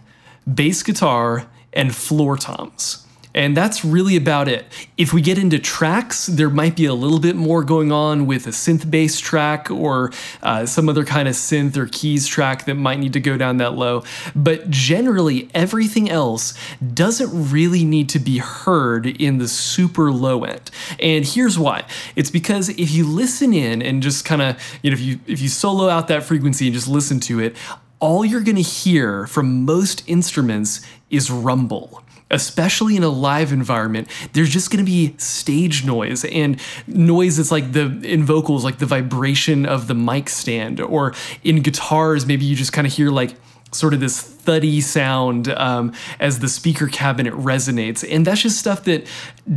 bass 0.52 0.84
guitar, 0.84 1.48
and 1.74 1.96
floor 1.96 2.38
toms. 2.38 3.06
And 3.34 3.56
that's 3.56 3.86
really 3.86 4.18
about 4.18 4.48
it. 4.48 4.66
If 4.98 5.14
we 5.14 5.22
get 5.22 5.38
into 5.38 5.58
tracks, 5.58 6.26
there 6.26 6.50
might 6.50 6.76
be 6.76 6.86
a 6.86 6.94
little 6.94 7.20
bit 7.20 7.36
more 7.36 7.64
going 7.64 7.92
on 7.92 8.26
with 8.26 8.46
a 8.46 8.50
synth 8.50 8.90
bass 8.90 9.20
track 9.20 9.72
or 9.72 10.12
uh, 10.44 10.66
some 10.66 10.90
other 10.90 11.06
kind 11.06 11.28
of 11.28 11.36
synth 11.36 11.78
or 11.78 11.88
keys 11.88 12.28
track 12.28 12.66
that 12.66 12.76
might 12.76 13.00
need 13.00 13.14
to 13.14 13.20
go 13.20 13.38
down 13.38 13.58
that 13.58 13.74
low. 13.74 14.04
But 14.36 14.70
generally, 14.70 15.50
everything 15.54 16.10
else 16.10 16.54
doesn't 16.94 17.52
really 17.52 17.86
need 17.86 18.10
to 18.10 18.20
be 18.20 18.40
heard 18.40 19.06
in 19.06 19.38
the 19.38 19.48
super 19.48 20.12
low 20.12 20.44
end. 20.44 20.70
And 21.00 21.26
here's 21.26 21.58
why 21.58 21.86
it's 22.16 22.30
because 22.30 22.70
if 22.70 22.92
you 22.92 23.08
listen 23.08 23.54
in 23.54 23.82
and 23.82 24.04
just 24.04 24.26
kind 24.26 24.42
of, 24.42 24.62
you 24.82 24.92
know, 24.92 24.96
if 24.96 25.02
you, 25.02 25.20
if 25.28 25.42
you 25.42 25.48
solo 25.48 25.88
out 25.88 26.10
that 26.10 26.24
frequency 26.24 26.68
and 26.68 26.74
just 26.74 26.88
listen 26.88 27.20
to 27.22 27.40
it, 27.40 27.56
all 28.00 28.26
you're 28.26 28.42
going 28.42 28.56
to 28.56 28.62
hear 28.62 29.28
from 29.28 29.64
most 29.64 30.04
instruments 30.08 30.82
is 31.10 31.30
rumble 31.30 32.04
especially 32.32 32.96
in 32.96 33.04
a 33.04 33.10
live 33.10 33.52
environment, 33.52 34.08
there's 34.34 34.50
just 34.50 34.72
going 34.72 34.84
to 34.84 34.90
be 34.90 35.16
stage 35.18 35.86
noise 35.86 36.26
and 36.26 36.60
noise 36.88 37.38
that's 37.38 37.52
like 37.52 37.74
the 37.74 38.02
in 38.04 38.24
vocals, 38.24 38.64
like 38.64 38.80
the 38.80 38.86
vibration 38.86 39.66
of 39.66 39.88
the 39.88 39.94
mic 39.94 40.30
stand, 40.30 40.80
or 40.80 41.14
in 41.44 41.62
guitars, 41.62 42.26
maybe 42.26 42.46
you 42.46 42.56
just 42.56 42.74
kind 42.74 42.88
of 42.88 42.94
hear 42.94 43.10
like 43.10 43.36
sort 43.72 43.94
of 43.94 44.00
this 44.00 44.31
thuddy 44.44 44.82
sound 44.82 45.50
um, 45.50 45.94
as 46.20 46.40
the 46.40 46.50
speaker 46.50 46.88
cabinet 46.88 47.34
resonates. 47.34 48.08
And 48.10 48.26
that's 48.26 48.42
just 48.42 48.60
stuff 48.60 48.84
that 48.86 49.08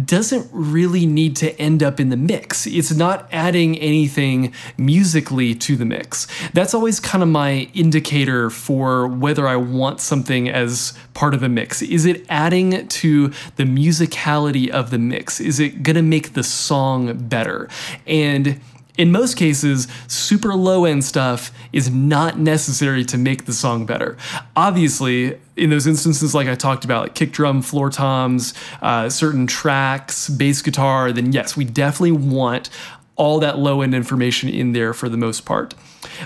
doesn't 0.05 0.49
really 0.53 1.07
need 1.07 1.37
to 1.37 1.59
end 1.61 1.83
up 1.83 2.01
in 2.01 2.09
the 2.09 2.17
mix. 2.17 2.67
It's 2.67 2.95
not 2.95 3.29
adding 3.33 3.79
anything 3.79 4.53
musically 4.77 5.55
to 5.57 5.77
the 5.77 5.85
mix. 5.85 6.27
That's 6.53 6.75
always 6.75 7.01
kind 7.01 7.23
of 7.23 7.29
my 7.29 7.69
indicator 7.75 8.51
for 8.51 9.07
whether 9.07 9.47
I 9.47 9.57
want 9.57 10.01
something 10.01 10.49
as 10.49 10.97
part 11.15 11.35
of 11.35 11.41
the 11.41 11.49
mix. 11.49 11.83
Is 11.83 12.07
it 12.07 12.25
adding 12.29 12.89
to 12.89 13.29
the 13.57 13.65
musicality 13.65 14.69
of 14.69 14.91
the 14.91 14.99
mix? 14.99 15.41
Is 15.41 15.61
it 15.61 15.83
going 15.83 15.97
to 15.97 16.03
make 16.03 16.35
the 16.35 16.43
song 16.43 17.17
better? 17.29 17.69
And 18.07 18.61
in 18.97 19.11
most 19.11 19.37
cases, 19.37 19.89
super 20.07 20.55
low 20.55 20.85
end 20.85 21.05
stuff 21.05 21.51
is 21.73 21.91
not 21.91 22.39
necessary 22.39 23.05
to 23.07 23.19
make 23.19 23.45
the 23.45 23.53
song 23.53 23.87
better. 23.87 24.17
Obviously, 24.55 25.39
in 25.57 25.71
those 25.71 25.87
instances, 25.87 26.35
like 26.35 26.47
I 26.47 26.55
talked 26.55 26.85
about, 26.85 27.03
like 27.03 27.15
kick 27.15 27.33
drum, 27.33 27.61
floor 27.63 27.91
toms, 27.91 28.55
uh, 28.83 29.09
certain 29.09 29.47
tracks, 29.47 30.29
bass 30.29 30.63
guitar, 30.63 31.11
then 31.13 31.33
yes, 31.33 31.57
we 31.57 31.65
definitely 31.65 32.13
want 32.13 32.71
all 33.17 33.41
that 33.41 33.59
low 33.59 33.81
end 33.81 33.95
information 33.95 34.49
in 34.49 34.73
there 34.73 34.95
for 34.95 35.09
the 35.09 35.17
most 35.17 35.45
part. 35.45 35.75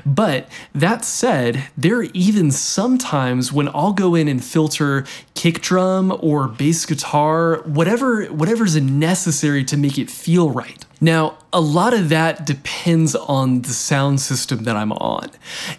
But 0.04 0.48
that 0.74 1.04
said, 1.04 1.68
there 1.76 1.98
are 1.98 2.08
even 2.14 2.50
sometimes 2.50 3.52
when 3.52 3.68
I'll 3.68 3.92
go 3.92 4.14
in 4.14 4.28
and 4.28 4.42
filter 4.42 5.04
kick 5.34 5.60
drum 5.60 6.16
or 6.20 6.48
bass 6.48 6.84
guitar, 6.86 7.62
whatever 7.64 8.26
whatever's 8.26 8.76
necessary 8.76 9.64
to 9.64 9.76
make 9.76 9.98
it 9.98 10.10
feel 10.10 10.50
right. 10.50 10.84
Now, 11.00 11.38
a 11.52 11.60
lot 11.60 11.94
of 11.94 12.08
that 12.08 12.44
depends 12.44 13.14
on 13.14 13.62
the 13.62 13.68
sound 13.68 14.20
system 14.20 14.64
that 14.64 14.74
I'm 14.74 14.90
on. 14.92 15.30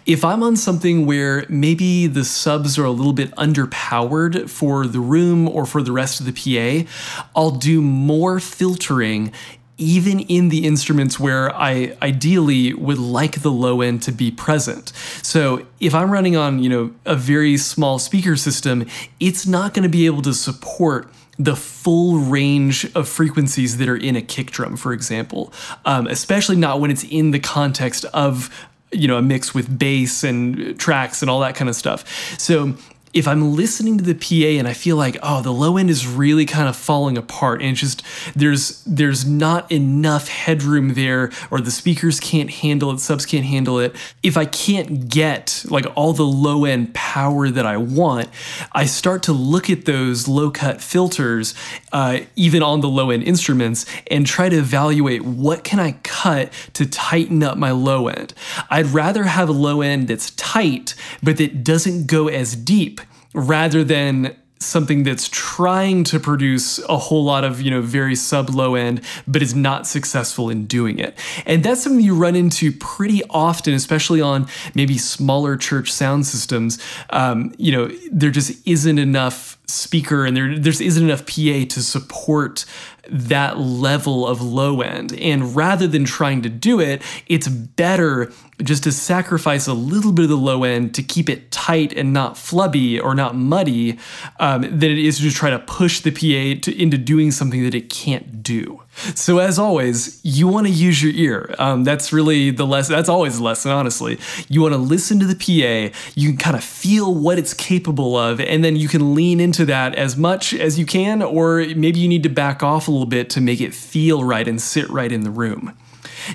If 0.06 0.24
I'm 0.24 0.42
on 0.42 0.56
something 0.56 1.04
where 1.04 1.44
maybe 1.50 2.06
the 2.06 2.24
subs 2.24 2.78
are 2.78 2.84
a 2.84 2.90
little 2.90 3.12
bit 3.12 3.30
underpowered 3.32 4.48
for 4.48 4.86
the 4.86 5.00
room 5.00 5.46
or 5.46 5.66
for 5.66 5.82
the 5.82 5.92
rest 5.92 6.20
of 6.20 6.26
the 6.26 6.32
PA, 6.32 6.88
I'll 7.36 7.50
do 7.50 7.82
more 7.82 8.40
filtering 8.40 9.32
even 9.80 10.20
in 10.20 10.50
the 10.50 10.66
instruments 10.66 11.18
where 11.18 11.54
I 11.54 11.96
ideally 12.02 12.74
would 12.74 12.98
like 12.98 13.42
the 13.42 13.50
low 13.50 13.80
end 13.80 14.02
to 14.02 14.12
be 14.12 14.30
present. 14.30 14.92
So 15.22 15.66
if 15.80 15.94
I'm 15.94 16.10
running 16.10 16.36
on, 16.36 16.62
you 16.62 16.68
know, 16.68 16.94
a 17.06 17.16
very 17.16 17.56
small 17.56 17.98
speaker 17.98 18.36
system, 18.36 18.86
it's 19.18 19.46
not 19.46 19.74
going 19.74 19.82
to 19.82 19.88
be 19.88 20.06
able 20.06 20.22
to 20.22 20.34
support 20.34 21.08
the 21.38 21.56
full 21.56 22.18
range 22.18 22.84
of 22.94 23.08
frequencies 23.08 23.78
that 23.78 23.88
are 23.88 23.96
in 23.96 24.14
a 24.14 24.20
kick 24.20 24.50
drum, 24.50 24.76
for 24.76 24.92
example, 24.92 25.52
um, 25.86 26.06
especially 26.06 26.56
not 26.56 26.80
when 26.80 26.90
it's 26.90 27.04
in 27.04 27.30
the 27.30 27.40
context 27.40 28.04
of 28.12 28.50
you 28.92 29.06
know 29.06 29.16
a 29.16 29.22
mix 29.22 29.54
with 29.54 29.78
bass 29.78 30.24
and 30.24 30.78
tracks 30.78 31.22
and 31.22 31.30
all 31.30 31.40
that 31.40 31.54
kind 31.54 31.68
of 31.68 31.76
stuff. 31.76 32.04
So 32.38 32.74
if 33.12 33.26
I'm 33.26 33.56
listening 33.56 33.98
to 33.98 34.04
the 34.04 34.14
PA 34.14 34.58
and 34.58 34.68
I 34.68 34.72
feel 34.72 34.96
like, 34.96 35.18
oh, 35.22 35.42
the 35.42 35.52
low 35.52 35.76
end 35.76 35.90
is 35.90 36.06
really 36.06 36.46
kind 36.46 36.68
of 36.68 36.76
falling 36.76 37.18
apart 37.18 37.60
and 37.60 37.76
just 37.76 38.04
there's 38.36 38.84
there's 38.84 39.26
not 39.26 39.70
enough 39.72 40.28
headroom 40.28 40.94
there 40.94 41.32
or 41.50 41.60
the 41.60 41.72
speakers 41.72 42.20
can't 42.20 42.50
handle 42.50 42.92
it, 42.92 43.00
subs 43.00 43.26
can't 43.26 43.44
handle 43.44 43.80
it. 43.80 43.96
If 44.22 44.36
I 44.36 44.44
can't 44.44 45.08
get 45.08 45.64
like 45.68 45.86
all 45.96 46.12
the 46.12 46.24
low 46.24 46.64
end 46.64 46.94
power 46.94 47.50
that 47.50 47.66
I 47.66 47.78
want, 47.78 48.28
I 48.72 48.86
start 48.86 49.24
to 49.24 49.32
look 49.32 49.68
at 49.68 49.86
those 49.86 50.28
low 50.28 50.50
cut 50.50 50.80
filters, 50.80 51.54
uh, 51.92 52.20
even 52.36 52.62
on 52.62 52.80
the 52.80 52.88
low 52.88 53.10
end 53.10 53.24
instruments, 53.24 53.86
and 54.08 54.24
try 54.24 54.48
to 54.48 54.56
evaluate 54.56 55.22
what 55.22 55.64
can 55.64 55.80
I 55.80 55.92
cut 56.04 56.52
to 56.74 56.86
tighten 56.86 57.42
up 57.42 57.58
my 57.58 57.72
low 57.72 58.06
end. 58.06 58.34
I'd 58.70 58.86
rather 58.86 59.24
have 59.24 59.48
a 59.48 59.52
low 59.52 59.80
end 59.80 60.06
that's 60.06 60.30
tight, 60.32 60.94
but 61.24 61.38
that 61.38 61.64
doesn't 61.64 62.06
go 62.06 62.28
as 62.28 62.54
deep 62.54 62.99
rather 63.34 63.84
than 63.84 64.36
something 64.60 65.04
that's 65.04 65.26
trying 65.32 66.04
to 66.04 66.20
produce 66.20 66.78
a 66.80 66.98
whole 66.98 67.24
lot 67.24 67.44
of 67.44 67.62
you 67.62 67.70
know 67.70 67.80
very 67.80 68.14
sub 68.14 68.50
low 68.50 68.74
end 68.74 69.00
but 69.26 69.42
is 69.42 69.54
not 69.54 69.86
successful 69.86 70.50
in 70.50 70.66
doing 70.66 70.98
it. 70.98 71.18
And 71.46 71.62
that's 71.64 71.82
something 71.82 72.04
you 72.04 72.14
run 72.14 72.36
into 72.36 72.70
pretty 72.70 73.22
often 73.30 73.72
especially 73.72 74.20
on 74.20 74.46
maybe 74.74 74.98
smaller 74.98 75.56
church 75.56 75.90
sound 75.90 76.26
systems. 76.26 76.78
Um, 77.08 77.54
you 77.56 77.72
know 77.72 77.86
there 78.12 78.30
just 78.30 78.66
isn't 78.66 78.98
enough 78.98 79.58
speaker 79.66 80.26
and 80.26 80.36
there 80.36 80.58
there 80.58 80.72
isn't 80.72 81.04
enough 81.04 81.24
pa 81.24 81.64
to 81.68 81.82
support 81.82 82.66
that 83.10 83.58
level 83.58 84.26
of 84.26 84.40
low 84.40 84.80
end 84.80 85.12
and 85.18 85.54
rather 85.56 85.86
than 85.86 86.04
trying 86.04 86.42
to 86.42 86.48
do 86.48 86.80
it 86.80 87.02
it's 87.26 87.48
better 87.48 88.32
just 88.62 88.84
to 88.84 88.92
sacrifice 88.92 89.66
a 89.66 89.74
little 89.74 90.12
bit 90.12 90.24
of 90.24 90.28
the 90.28 90.36
low 90.36 90.64
end 90.64 90.94
to 90.94 91.02
keep 91.02 91.28
it 91.28 91.50
tight 91.50 91.92
and 91.94 92.12
not 92.12 92.34
flubby 92.34 93.02
or 93.02 93.14
not 93.14 93.34
muddy 93.34 93.98
um, 94.38 94.62
than 94.62 94.90
it 94.90 94.98
is 94.98 95.18
to 95.18 95.30
try 95.30 95.50
to 95.50 95.58
push 95.58 96.00
the 96.00 96.10
PA 96.10 96.60
to, 96.62 96.80
into 96.80 96.98
doing 96.98 97.30
something 97.30 97.62
that 97.64 97.74
it 97.74 97.90
can't 97.90 98.42
do. 98.42 98.82
So 99.14 99.38
as 99.38 99.58
always, 99.58 100.20
you 100.24 100.48
want 100.48 100.66
to 100.66 100.72
use 100.72 101.02
your 101.02 101.12
ear. 101.12 101.54
Um, 101.58 101.84
that's 101.84 102.12
really 102.12 102.50
the 102.50 102.66
lesson. 102.66 102.94
That's 102.94 103.08
always 103.08 103.38
the 103.38 103.44
lesson, 103.44 103.70
honestly. 103.70 104.18
You 104.48 104.62
want 104.62 104.74
to 104.74 104.78
listen 104.78 105.18
to 105.20 105.26
the 105.26 105.34
PA. 105.34 105.96
You 106.14 106.28
can 106.28 106.36
kind 106.36 106.56
of 106.56 106.64
feel 106.64 107.14
what 107.14 107.38
it's 107.38 107.54
capable 107.54 108.16
of, 108.16 108.40
and 108.40 108.64
then 108.64 108.76
you 108.76 108.88
can 108.88 109.14
lean 109.14 109.40
into 109.40 109.64
that 109.66 109.94
as 109.94 110.16
much 110.16 110.54
as 110.54 110.78
you 110.78 110.86
can, 110.86 111.22
or 111.22 111.64
maybe 111.76 112.00
you 112.00 112.08
need 112.08 112.22
to 112.24 112.28
back 112.28 112.62
off 112.62 112.88
a 112.88 112.90
little 112.90 113.06
bit 113.06 113.30
to 113.30 113.40
make 113.40 113.60
it 113.60 113.74
feel 113.74 114.24
right 114.24 114.46
and 114.46 114.60
sit 114.60 114.88
right 114.90 115.12
in 115.12 115.22
the 115.22 115.30
room. 115.30 115.76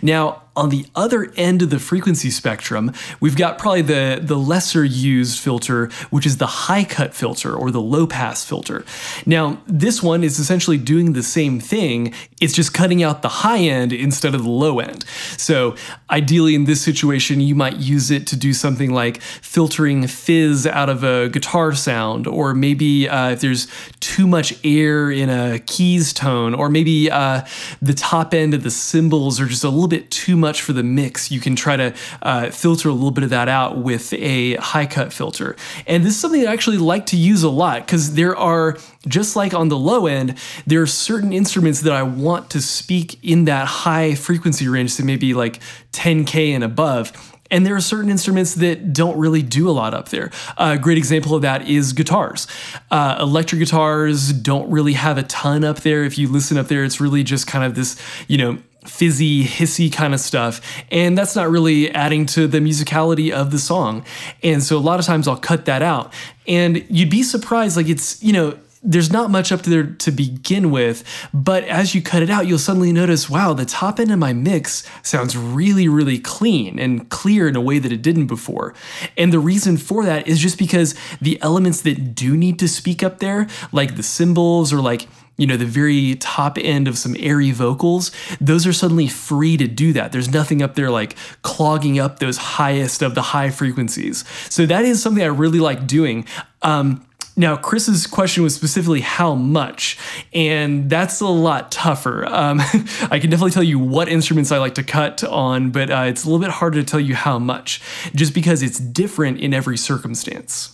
Now, 0.02 0.42
on 0.56 0.70
the 0.70 0.86
other 0.96 1.32
end 1.36 1.62
of 1.62 1.70
the 1.70 1.80
frequency 1.80 2.30
spectrum, 2.30 2.94
we've 3.20 3.36
got 3.36 3.58
probably 3.58 3.82
the, 3.82 4.20
the 4.22 4.38
lesser 4.38 4.84
used 4.84 5.40
filter, 5.40 5.90
which 6.10 6.26
is 6.26 6.38
the 6.38 6.48
high 6.48 6.84
cut 6.84 7.14
filter 7.14 7.54
or 7.54 7.72
the 7.72 7.82
low 7.82 8.08
pass 8.08 8.46
filter. 8.46 8.86
Now, 9.26 9.62
this 9.68 10.02
one 10.02 10.24
is 10.24 10.40
essentially 10.40 10.78
doing 10.78 11.14
the 11.14 11.24
same 11.24 11.60
thing, 11.60 12.14
it's 12.40 12.54
just 12.54 12.74
cutting 12.74 13.04
out 13.04 13.22
the 13.22 13.30
high 13.30 13.60
end 13.60 13.92
instead 13.92 14.34
of 14.34 14.44
the 14.44 14.50
low 14.50 14.80
end. 14.80 15.04
So, 15.38 15.76
ideally, 16.10 16.56
in 16.56 16.66
this 16.66 16.82
situation, 16.82 17.42
you 17.42 17.56
might 17.56 17.78
use 17.78 18.12
it 18.12 18.28
to 18.28 18.36
do 18.36 18.54
something 18.54 18.92
like 18.92 19.22
filtering 19.22 20.08
fizz 20.08 20.68
out 20.68 20.90
of 20.90 21.04
a 21.04 21.30
guitar 21.30 21.74
sound, 21.74 22.28
or 22.28 22.54
maybe 22.54 23.10
uh, 23.10 23.32
if 23.32 23.42
there's 23.42 23.68
too 24.00 24.28
much 24.28 24.54
air 24.64 25.12
in 25.12 25.30
a 25.30 25.60
keys 25.60 26.14
tone, 26.14 26.54
or 26.54 26.70
maybe 26.70 27.12
uh, 27.12 27.42
the 27.82 27.94
top 27.94 28.34
end 28.34 28.54
of 28.54 28.64
the 28.64 28.72
cymbals 28.72 29.40
are 29.40 29.48
just 29.48 29.64
a 29.64 29.70
little 29.70 29.88
bit 29.88 30.10
too 30.12 30.36
much 30.36 30.45
much 30.46 30.62
for 30.62 30.74
the 30.74 30.84
mix, 30.84 31.32
you 31.32 31.40
can 31.40 31.56
try 31.56 31.76
to 31.76 31.92
uh, 32.22 32.52
filter 32.52 32.88
a 32.88 32.94
little 32.94 33.10
bit 33.10 33.24
of 33.24 33.32
that 33.32 33.50
out 33.50 33.80
with 33.80 34.14
a 34.14 34.54
high 34.58 34.86
cut 34.86 35.12
filter. 35.12 35.56
And 35.88 36.04
this 36.04 36.14
is 36.14 36.20
something 36.20 36.46
I 36.46 36.54
actually 36.54 36.78
like 36.78 37.08
to 37.08 37.18
use 37.18 37.42
a 37.42 37.50
lot 37.50 37.84
because 37.84 38.14
there 38.14 38.38
are, 38.38 38.78
just 39.08 39.36
like 39.36 39.56
on 39.56 39.70
the 39.70 39.78
low 39.78 40.06
end, 40.06 40.38
there 40.68 40.84
are 40.84 40.88
certain 40.88 41.34
instruments 41.34 41.82
that 41.82 41.94
I 41.94 42.04
want 42.04 42.52
to 42.52 42.62
speak 42.62 43.18
in 43.24 43.46
that 43.46 43.66
high 43.66 44.14
frequency 44.14 44.68
range, 44.68 44.92
so 44.92 45.04
maybe 45.04 45.34
like 45.34 45.60
10K 45.94 46.50
and 46.50 46.64
above. 46.64 47.12
And 47.50 47.66
there 47.66 47.76
are 47.76 47.82
certain 47.82 48.12
instruments 48.12 48.54
that 48.56 48.94
don't 48.94 49.18
really 49.18 49.42
do 49.42 49.68
a 49.68 49.72
lot 49.72 49.96
up 49.96 50.10
there. 50.10 50.30
A 50.58 50.78
great 50.78 51.00
example 51.00 51.34
of 51.36 51.42
that 51.42 51.68
is 51.68 51.94
guitars. 51.94 52.46
Uh, 52.92 53.18
electric 53.20 53.60
guitars 53.60 54.32
don't 54.32 54.70
really 54.70 54.94
have 54.94 55.18
a 55.18 55.24
ton 55.24 55.64
up 55.64 55.80
there. 55.80 56.04
If 56.04 56.20
you 56.20 56.28
listen 56.28 56.58
up 56.58 56.68
there, 56.68 56.84
it's 56.84 57.02
really 57.02 57.24
just 57.24 57.48
kind 57.48 57.64
of 57.64 57.74
this, 57.74 58.00
you 58.28 58.38
know, 58.38 58.58
fizzy, 58.86 59.44
hissy 59.44 59.92
kind 59.92 60.14
of 60.14 60.20
stuff. 60.20 60.62
And 60.92 61.18
that's 61.18 61.36
not 61.36 61.50
really 61.50 61.92
adding 61.92 62.26
to 62.28 62.48
the 62.48 62.60
musicality 62.60 63.32
of 63.32 63.52
the 63.52 63.60
song. 63.60 64.06
And 64.44 64.64
so 64.64 64.78
a 64.78 64.80
lot 64.80 65.00
of 65.00 65.06
times 65.06 65.28
I'll 65.28 65.38
cut 65.38 65.66
that 65.66 65.82
out. 65.82 66.14
And 66.48 66.86
you'd 66.90 67.10
be 67.10 67.24
surprised, 67.24 67.76
like 67.78 67.90
it's, 67.90 68.22
you 68.24 68.34
know, 68.34 68.58
there's 68.86 69.12
not 69.12 69.32
much 69.32 69.52
up 69.52 69.64
there 69.64 69.84
to 69.84 70.12
begin 70.12 70.70
with, 70.70 71.04
but 71.34 71.64
as 71.64 71.96
you 71.96 72.02
cut 72.02 72.22
it 72.22 72.30
out, 72.30 72.46
you'll 72.46 72.60
suddenly 72.60 72.94
notice 72.94 73.30
wow, 73.30 73.54
the 73.54 73.66
top 73.66 74.00
end 74.00 74.12
of 74.12 74.20
my 74.20 74.32
mix 74.32 74.88
sounds 75.02 75.36
really, 75.36 75.88
really 75.88 76.20
clean 76.20 76.78
and 76.78 77.10
clear 77.10 77.48
in 77.48 77.56
a 77.56 77.62
way 77.62 77.80
that 77.80 77.92
it 77.92 78.02
didn't 78.02 78.28
before. 78.28 78.74
And 79.18 79.34
the 79.34 79.40
reason 79.40 79.78
for 79.78 80.06
that 80.06 80.28
is 80.28 80.40
just 80.40 80.60
because 80.60 80.94
the 81.20 81.42
elements 81.42 81.82
that 81.82 82.14
do 82.14 82.38
need 82.38 82.60
to 82.60 82.68
speak 82.68 83.02
up 83.02 83.20
there, 83.20 83.48
like 83.72 83.96
the 83.96 84.04
cymbals 84.04 84.72
or 84.72 84.82
like 84.82 85.08
you 85.38 85.46
know, 85.46 85.58
the 85.58 85.66
very 85.66 86.16
top 86.16 86.58
end 86.58 86.88
of 86.88 86.98
some 86.98 87.16
airy 87.20 87.52
vocals, 87.52 88.12
those 88.40 88.66
are 88.66 88.74
suddenly 88.74 89.08
free 89.08 89.58
to 89.58 89.68
do 89.68 89.94
that. 89.94 90.12
There's 90.12 90.30
nothing 90.30 90.62
up 90.62 90.76
there 90.76 90.90
like 90.90 91.16
clogging 91.42 92.00
up 92.00 92.20
those 92.20 92.38
highest 92.38 93.02
of 93.02 93.16
the 93.16 93.22
high 93.22 93.50
frequencies. 93.50 94.24
So 94.50 94.66
that 94.66 94.86
is 94.86 95.02
something 95.02 95.24
I 95.24 95.28
really 95.28 95.60
like 95.60 95.88
doing. 95.88 96.26
Um, 96.62 97.06
now, 97.38 97.58
Chris's 97.58 98.08
question 98.08 98.44
was 98.44 98.56
specifically 98.56 99.02
how 99.02 99.36
much, 99.36 99.98
and 100.34 100.90
that's 100.90 101.20
a 101.20 101.28
lot 101.28 101.70
tougher. 101.70 102.26
Um, 102.26 102.60
I 103.12 103.20
can 103.20 103.30
definitely 103.30 103.52
tell 103.52 103.64
you 103.64 103.78
what 103.78 104.08
instruments 104.08 104.54
I 104.54 104.58
like 104.58 104.76
to 104.76 104.84
cut 104.84 105.22
on, 105.22 105.72
but 105.72 105.92
uh, 105.92 106.06
it's 106.08 106.24
a 106.24 106.28
little 106.28 106.40
bit 106.40 106.52
harder 106.52 106.80
to 106.80 106.86
tell 106.86 107.00
you 107.00 107.14
how 107.14 107.38
much, 107.38 107.82
just 108.16 108.34
because 108.34 108.64
it's 108.64 108.80
different 108.80 109.42
in 109.42 109.54
every 109.54 109.78
circumstance. 109.78 110.72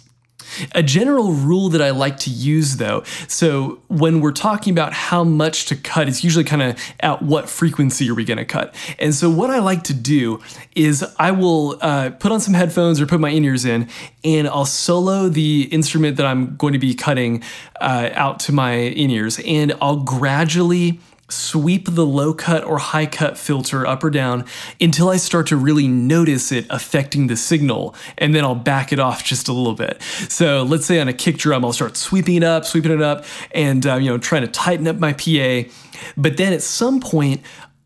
A 0.74 0.84
general 0.84 1.32
rule 1.32 1.70
that 1.70 1.82
I 1.82 1.92
like 1.92 2.18
to 2.20 2.30
use 2.30 2.78
though, 2.78 3.04
so 3.28 3.82
when 3.88 4.22
we're 4.22 4.32
talking 4.32 4.72
about 4.72 4.94
how 4.94 5.24
much 5.24 5.66
to 5.66 5.76
cut, 5.76 6.08
it's 6.08 6.24
usually 6.24 6.44
kind 6.44 6.62
of 6.62 6.80
at 7.00 7.22
what 7.22 7.50
frequency 7.50 8.10
are 8.10 8.16
we 8.16 8.26
going 8.26 8.38
to 8.38 8.46
cut. 8.46 8.76
And 9.00 9.14
so 9.14 9.30
what 9.30 9.50
I 9.50 9.60
like 9.60 9.84
to 9.84 9.94
do 9.94 10.42
is 10.76 11.04
I 11.20 11.32
will 11.32 11.78
uh, 11.82 12.12
put 12.12 12.32
on 12.32 12.40
some 12.40 12.54
headphones 12.54 13.00
or 13.02 13.06
put 13.06 13.20
my 13.20 13.30
in 13.30 13.44
ears 13.46 13.66
in, 13.66 13.88
and 14.24 14.48
I'll 14.48 14.66
solo 14.66 15.30
the 15.30 15.64
instrument 15.72 16.18
that 16.18 16.26
I'm 16.26 16.56
going 16.56 16.74
to 16.74 16.80
be 16.80 16.94
cutting 16.94 17.44
uh, 17.80 18.10
out 18.14 18.40
to 18.42 18.52
my 18.52 18.74
in 18.74 19.10
ears, 19.10 19.40
and 19.46 19.74
I'll 19.82 19.98
gradually 19.98 21.00
sweep 21.32 21.88
the 21.90 22.06
low 22.06 22.34
cut 22.34 22.64
or 22.64 22.78
high 22.78 23.06
cut 23.06 23.38
filter 23.38 23.86
up 23.86 24.04
or 24.04 24.10
down 24.10 24.46
until 24.80 25.10
I 25.10 25.18
start 25.18 25.48
to 25.48 25.58
really 25.58 25.88
notice 25.88 26.52
it 26.52 26.66
affecting 26.70 27.28
the 27.28 27.38
signal, 27.38 27.96
and 28.18 28.36
then 28.36 28.44
I'll 28.44 28.56
back 28.56 28.92
it 28.92 29.00
off 29.00 29.24
just 29.24 29.48
a 29.48 29.54
little 29.54 29.74
bit. 29.74 30.02
So 30.30 30.64
let's 30.64 30.86
say 30.86 31.00
on 31.00 31.08
a 31.08 31.14
kick 31.14 31.38
drum, 31.38 31.66
I'll 31.66 31.74
start 31.74 31.98
sweeping 31.98 32.36
it 32.36 32.44
up, 32.44 32.66
sweeping 32.66 32.92
it 32.92 33.02
up, 33.02 33.26
and 33.52 33.86
uh, 33.86 33.96
you 33.96 34.10
know 34.10 34.18
trying 34.18 34.44
to 34.44 34.48
tighten 34.48 34.88
up 34.88 34.98
my 34.98 35.14
PA. 35.14 35.70
But 36.18 36.38
then 36.38 36.54
at 36.54 36.62
some 36.62 37.00
point, 37.00 37.42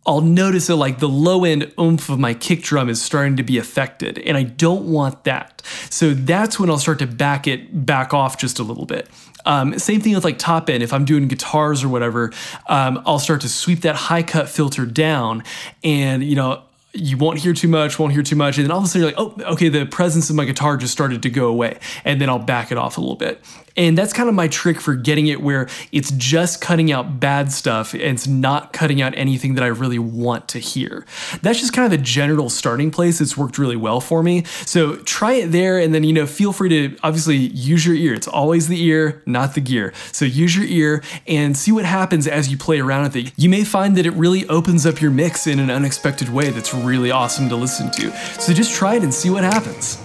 I'll 0.07 0.21
notice 0.21 0.67
that 0.67 0.75
like 0.75 0.99
the 0.99 1.09
low 1.09 1.43
end 1.45 1.73
oomph 1.79 2.09
of 2.09 2.19
my 2.19 2.35
kick 2.35 2.61
drum 2.61 2.89
is 2.89 3.01
starting 3.01 3.37
to 3.37 3.43
be 3.43 3.57
affected, 3.57 4.19
and 4.19 4.37
I 4.37 4.43
don't 4.43 4.85
want 4.85 5.23
that. 5.23 5.61
So 5.89 6.13
that's 6.13 6.59
when 6.59 6.69
I'll 6.69 6.77
start 6.77 6.99
to 6.99 7.07
back 7.07 7.47
it 7.47 7.85
back 7.85 8.13
off 8.13 8.37
just 8.37 8.59
a 8.59 8.63
little 8.63 8.85
bit. 8.85 9.09
Um, 9.45 9.77
same 9.79 10.01
thing 10.01 10.15
with 10.15 10.23
like 10.23 10.39
top 10.39 10.69
end. 10.69 10.83
If 10.83 10.93
I'm 10.93 11.05
doing 11.05 11.27
guitars 11.27 11.83
or 11.83 11.89
whatever, 11.89 12.31
um, 12.67 13.01
I'll 13.05 13.19
start 13.19 13.41
to 13.41 13.49
sweep 13.49 13.81
that 13.81 13.95
high 13.95 14.23
cut 14.23 14.49
filter 14.49 14.85
down, 14.85 15.43
and 15.83 16.23
you 16.23 16.35
know 16.35 16.63
you 16.93 17.17
won't 17.17 17.39
hear 17.39 17.53
too 17.53 17.67
much, 17.67 17.99
won't 17.99 18.13
hear 18.13 18.23
too 18.23 18.35
much, 18.35 18.57
and 18.57 18.65
then 18.65 18.71
all 18.71 18.79
of 18.79 18.85
a 18.85 18.87
sudden 18.87 19.01
you're 19.07 19.11
like, 19.11 19.19
oh, 19.45 19.53
okay, 19.53 19.69
the 19.69 19.85
presence 19.85 20.29
of 20.29 20.35
my 20.35 20.45
guitar 20.45 20.77
just 20.77 20.93
started 20.93 21.21
to 21.23 21.29
go 21.29 21.47
away, 21.47 21.77
and 22.05 22.21
then 22.21 22.29
I'll 22.29 22.39
back 22.39 22.71
it 22.71 22.77
off 22.77 22.97
a 22.97 23.01
little 23.01 23.17
bit. 23.17 23.41
And 23.77 23.97
that's 23.97 24.13
kind 24.13 24.29
of 24.29 24.35
my 24.35 24.47
trick 24.47 24.79
for 24.79 24.95
getting 24.95 25.27
it 25.27 25.41
where 25.41 25.67
it's 25.91 26.11
just 26.11 26.61
cutting 26.61 26.91
out 26.91 27.19
bad 27.19 27.51
stuff 27.51 27.93
and 27.93 28.03
it's 28.03 28.27
not 28.27 28.73
cutting 28.73 29.01
out 29.01 29.13
anything 29.15 29.55
that 29.55 29.63
I 29.63 29.67
really 29.67 29.99
want 29.99 30.47
to 30.49 30.59
hear. 30.59 31.05
That's 31.41 31.59
just 31.59 31.73
kind 31.73 31.85
of 31.85 31.91
the 31.91 32.03
general 32.03 32.49
starting 32.49 32.91
place. 32.91 33.19
It's 33.19 33.35
worked 33.35 33.57
really 33.57 33.75
well 33.75 33.99
for 33.99 34.23
me. 34.23 34.45
So 34.65 34.97
try 34.97 35.33
it 35.33 35.47
there 35.47 35.77
and 35.79 35.93
then, 35.93 36.03
you 36.03 36.13
know, 36.13 36.25
feel 36.25 36.53
free 36.53 36.69
to 36.69 36.97
obviously 37.03 37.37
use 37.37 37.85
your 37.85 37.95
ear. 37.95 38.13
It's 38.13 38.27
always 38.27 38.67
the 38.67 38.81
ear, 38.81 39.21
not 39.25 39.55
the 39.55 39.61
gear. 39.61 39.93
So 40.11 40.25
use 40.25 40.55
your 40.55 40.65
ear 40.65 41.03
and 41.27 41.57
see 41.57 41.71
what 41.71 41.85
happens 41.85 42.27
as 42.27 42.49
you 42.49 42.57
play 42.57 42.79
around 42.79 43.03
with 43.03 43.15
it. 43.15 43.33
You 43.35 43.49
may 43.49 43.63
find 43.63 43.97
that 43.97 44.05
it 44.05 44.13
really 44.13 44.47
opens 44.47 44.85
up 44.85 45.01
your 45.01 45.11
mix 45.11 45.47
in 45.47 45.59
an 45.59 45.69
unexpected 45.69 46.29
way 46.29 46.49
that's 46.49 46.73
really 46.73 47.11
awesome 47.11 47.49
to 47.49 47.55
listen 47.55 47.91
to. 47.91 48.11
So 48.39 48.53
just 48.53 48.73
try 48.73 48.95
it 48.95 49.03
and 49.03 49.13
see 49.13 49.29
what 49.29 49.43
happens. 49.43 50.04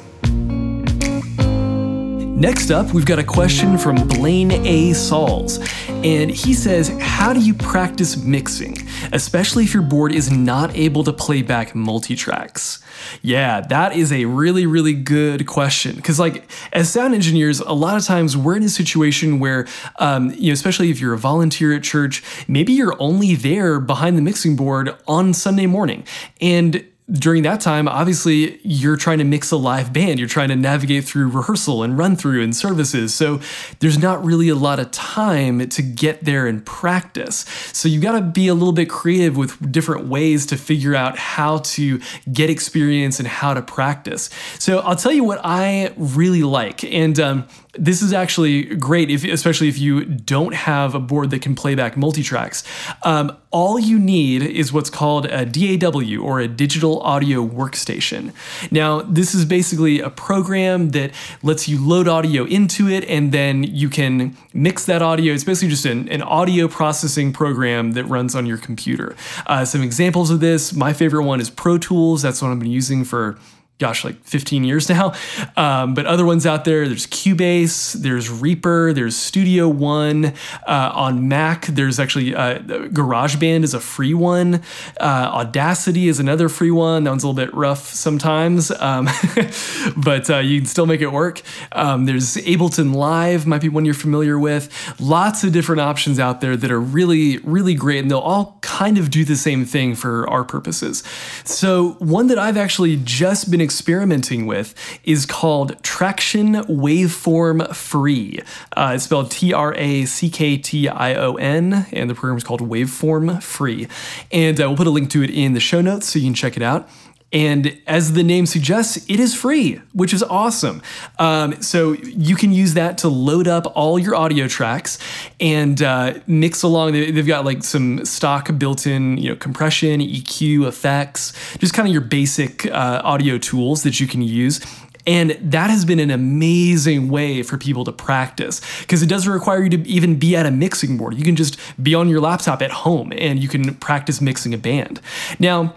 Next 2.40 2.70
up, 2.70 2.94
we've 2.94 3.04
got 3.04 3.18
a 3.18 3.22
question 3.22 3.76
from 3.76 3.96
Blaine 4.08 4.50
A. 4.50 4.94
Sauls. 4.94 5.58
And 5.88 6.30
he 6.30 6.54
says, 6.54 6.88
How 6.98 7.34
do 7.34 7.40
you 7.40 7.52
practice 7.52 8.16
mixing, 8.16 8.78
especially 9.12 9.64
if 9.64 9.74
your 9.74 9.82
board 9.82 10.10
is 10.10 10.30
not 10.30 10.74
able 10.74 11.04
to 11.04 11.12
play 11.12 11.42
back 11.42 11.74
multi 11.74 12.16
tracks? 12.16 12.82
Yeah, 13.20 13.60
that 13.60 13.94
is 13.94 14.10
a 14.10 14.24
really, 14.24 14.64
really 14.64 14.94
good 14.94 15.46
question. 15.46 15.96
Because, 15.96 16.18
like, 16.18 16.50
as 16.72 16.88
sound 16.88 17.14
engineers, 17.14 17.60
a 17.60 17.74
lot 17.74 17.98
of 17.98 18.06
times 18.06 18.38
we're 18.38 18.56
in 18.56 18.62
a 18.62 18.70
situation 18.70 19.38
where, 19.38 19.66
um, 19.98 20.30
you 20.30 20.46
know, 20.46 20.54
especially 20.54 20.90
if 20.90 20.98
you're 20.98 21.12
a 21.12 21.18
volunteer 21.18 21.74
at 21.74 21.82
church, 21.82 22.22
maybe 22.48 22.72
you're 22.72 22.96
only 22.98 23.34
there 23.34 23.80
behind 23.80 24.16
the 24.16 24.22
mixing 24.22 24.56
board 24.56 24.96
on 25.06 25.34
Sunday 25.34 25.66
morning. 25.66 26.04
And 26.40 26.86
during 27.12 27.42
that 27.42 27.60
time, 27.60 27.88
obviously, 27.88 28.60
you're 28.62 28.96
trying 28.96 29.18
to 29.18 29.24
mix 29.24 29.50
a 29.50 29.56
live 29.56 29.92
band. 29.92 30.18
You're 30.18 30.28
trying 30.28 30.48
to 30.48 30.56
navigate 30.56 31.04
through 31.04 31.28
rehearsal 31.30 31.82
and 31.82 31.98
run 31.98 32.16
through 32.16 32.42
and 32.42 32.54
services. 32.54 33.14
So 33.14 33.40
there's 33.80 33.98
not 33.98 34.24
really 34.24 34.48
a 34.48 34.54
lot 34.54 34.78
of 34.78 34.90
time 34.90 35.68
to 35.68 35.82
get 35.82 36.24
there 36.24 36.46
and 36.46 36.64
practice. 36.64 37.44
So 37.72 37.88
you 37.88 38.00
got 38.00 38.12
to 38.12 38.20
be 38.20 38.48
a 38.48 38.54
little 38.54 38.72
bit 38.72 38.88
creative 38.88 39.36
with 39.36 39.72
different 39.72 40.06
ways 40.06 40.46
to 40.46 40.56
figure 40.56 40.94
out 40.94 41.18
how 41.18 41.58
to 41.58 42.00
get 42.32 42.50
experience 42.50 43.18
and 43.18 43.26
how 43.26 43.54
to 43.54 43.62
practice. 43.62 44.30
So 44.58 44.78
I'll 44.80 44.96
tell 44.96 45.12
you 45.12 45.24
what 45.24 45.40
I 45.42 45.92
really 45.96 46.42
like. 46.42 46.84
And 46.84 47.18
um, 47.18 47.48
this 47.74 48.02
is 48.02 48.12
actually 48.12 48.64
great, 48.76 49.10
if, 49.10 49.24
especially 49.24 49.68
if 49.68 49.78
you 49.78 50.04
don't 50.04 50.54
have 50.54 50.94
a 50.94 51.00
board 51.00 51.30
that 51.30 51.42
can 51.42 51.54
play 51.54 51.74
back 51.74 51.94
multitracks. 51.94 52.64
Um, 53.04 53.36
all 53.52 53.78
you 53.78 53.98
need 53.98 54.42
is 54.42 54.72
what's 54.72 54.90
called 54.90 55.26
a 55.26 55.44
DAW 55.44 56.20
or 56.20 56.40
a 56.40 56.48
digital 56.48 57.00
audio 57.00 57.46
workstation. 57.46 58.32
Now, 58.70 59.02
this 59.02 59.34
is 59.34 59.44
basically 59.44 60.00
a 60.00 60.10
program 60.10 60.90
that 60.90 61.12
lets 61.42 61.68
you 61.68 61.84
load 61.84 62.06
audio 62.06 62.44
into 62.44 62.88
it 62.88 63.04
and 63.04 63.32
then 63.32 63.64
you 63.64 63.88
can 63.88 64.36
mix 64.52 64.86
that 64.86 65.02
audio. 65.02 65.34
It's 65.34 65.44
basically 65.44 65.70
just 65.70 65.84
an, 65.84 66.08
an 66.08 66.22
audio 66.22 66.68
processing 66.68 67.32
program 67.32 67.92
that 67.92 68.04
runs 68.04 68.34
on 68.34 68.46
your 68.46 68.58
computer. 68.58 69.16
Uh, 69.46 69.64
some 69.64 69.82
examples 69.82 70.30
of 70.30 70.40
this 70.40 70.72
my 70.72 70.92
favorite 70.92 71.24
one 71.24 71.40
is 71.40 71.50
Pro 71.50 71.78
Tools. 71.78 72.22
That's 72.22 72.40
what 72.42 72.50
I've 72.50 72.58
been 72.58 72.70
using 72.70 73.04
for 73.04 73.38
gosh, 73.80 74.04
like 74.04 74.22
15 74.24 74.62
years 74.62 74.88
now. 74.88 75.14
Um, 75.56 75.94
but 75.94 76.06
other 76.06 76.24
ones 76.26 76.46
out 76.46 76.64
there, 76.64 76.86
there's 76.86 77.06
Cubase, 77.06 77.94
there's 77.94 78.30
Reaper, 78.30 78.92
there's 78.92 79.16
Studio 79.16 79.68
One. 79.68 80.34
Uh, 80.66 80.92
on 80.94 81.28
Mac, 81.28 81.66
there's 81.66 81.98
actually 81.98 82.34
uh, 82.34 82.58
GarageBand 82.58 83.64
is 83.64 83.74
a 83.74 83.80
free 83.80 84.14
one. 84.14 84.62
Uh, 85.00 85.30
Audacity 85.32 86.08
is 86.08 86.20
another 86.20 86.48
free 86.48 86.70
one. 86.70 87.04
That 87.04 87.10
one's 87.10 87.24
a 87.24 87.28
little 87.28 87.46
bit 87.46 87.54
rough 87.54 87.86
sometimes, 87.86 88.70
um, 88.70 89.08
but 89.96 90.28
uh, 90.28 90.38
you 90.38 90.60
can 90.60 90.66
still 90.66 90.86
make 90.86 91.00
it 91.00 91.10
work. 91.10 91.40
Um, 91.72 92.04
there's 92.04 92.36
Ableton 92.36 92.94
Live, 92.94 93.46
might 93.46 93.62
be 93.62 93.70
one 93.70 93.86
you're 93.86 93.94
familiar 93.94 94.38
with. 94.38 94.68
Lots 95.00 95.42
of 95.42 95.52
different 95.52 95.80
options 95.80 96.18
out 96.18 96.42
there 96.42 96.56
that 96.56 96.70
are 96.70 96.80
really, 96.80 97.38
really 97.38 97.74
great, 97.74 98.00
and 98.00 98.10
they'll 98.10 98.18
all 98.18 98.58
kind 98.60 98.98
of 98.98 99.10
do 99.10 99.24
the 99.24 99.36
same 99.36 99.64
thing 99.64 99.94
for 99.94 100.28
our 100.28 100.44
purposes. 100.44 101.02
So, 101.44 101.92
one 101.98 102.26
that 102.26 102.38
I've 102.38 102.58
actually 102.58 102.96
just 103.02 103.50
been 103.50 103.60
experimenting 103.70 104.46
with 104.46 104.74
is 105.04 105.26
called 105.26 105.80
Tracktion 105.82 106.66
Waveform 106.66 107.72
Free. 107.72 108.40
Uh, 108.76 108.92
it's 108.96 109.04
spelled 109.04 109.30
T 109.30 109.52
R 109.52 109.72
A 109.76 110.06
C 110.06 110.28
K 110.28 110.58
T 110.58 110.88
I 110.88 111.14
O 111.14 111.34
N, 111.34 111.86
and 111.92 112.10
the 112.10 112.14
program 112.14 112.36
is 112.36 112.42
called 112.42 112.60
Waveform 112.60 113.40
Free. 113.40 113.86
And 114.32 114.60
uh, 114.60 114.66
we'll 114.66 114.76
put 114.76 114.88
a 114.88 114.90
link 114.90 115.08
to 115.10 115.22
it 115.22 115.30
in 115.30 115.52
the 115.52 115.60
show 115.60 115.80
notes 115.80 116.08
so 116.08 116.18
you 116.18 116.26
can 116.26 116.34
check 116.34 116.56
it 116.56 116.62
out. 116.62 116.88
And 117.32 117.80
as 117.86 118.14
the 118.14 118.24
name 118.24 118.46
suggests, 118.46 119.08
it 119.08 119.20
is 119.20 119.34
free, 119.34 119.80
which 119.92 120.12
is 120.12 120.22
awesome. 120.24 120.82
Um, 121.18 121.62
so 121.62 121.92
you 121.92 122.34
can 122.34 122.52
use 122.52 122.74
that 122.74 122.98
to 122.98 123.08
load 123.08 123.46
up 123.46 123.70
all 123.76 123.98
your 123.98 124.16
audio 124.16 124.48
tracks 124.48 124.98
and 125.38 125.80
uh, 125.80 126.14
mix 126.26 126.62
along. 126.64 126.92
They've 126.92 127.26
got 127.26 127.44
like 127.44 127.62
some 127.62 128.04
stock 128.04 128.58
built-in, 128.58 129.18
you 129.18 129.30
know, 129.30 129.36
compression, 129.36 130.00
EQ, 130.00 130.66
effects, 130.66 131.32
just 131.58 131.72
kind 131.72 131.86
of 131.86 131.92
your 131.92 132.02
basic 132.02 132.66
uh, 132.66 133.00
audio 133.04 133.38
tools 133.38 133.84
that 133.84 134.00
you 134.00 134.08
can 134.08 134.22
use. 134.22 134.60
And 135.06 135.30
that 135.40 135.70
has 135.70 135.84
been 135.84 135.98
an 135.98 136.10
amazing 136.10 137.08
way 137.08 137.42
for 137.42 137.56
people 137.56 137.84
to 137.84 137.92
practice 137.92 138.60
because 138.80 139.02
it 139.02 139.08
doesn't 139.08 139.32
require 139.32 139.62
you 139.62 139.70
to 139.70 139.88
even 139.88 140.18
be 140.18 140.36
at 140.36 140.46
a 140.46 140.50
mixing 140.50 140.98
board. 140.98 141.14
You 141.14 141.24
can 141.24 141.36
just 141.36 141.58
be 141.82 141.94
on 141.94 142.08
your 142.08 142.20
laptop 142.20 142.60
at 142.60 142.70
home 142.70 143.12
and 143.16 143.38
you 143.38 143.48
can 143.48 143.74
practice 143.76 144.20
mixing 144.20 144.52
a 144.52 144.58
band. 144.58 145.00
Now, 145.38 145.74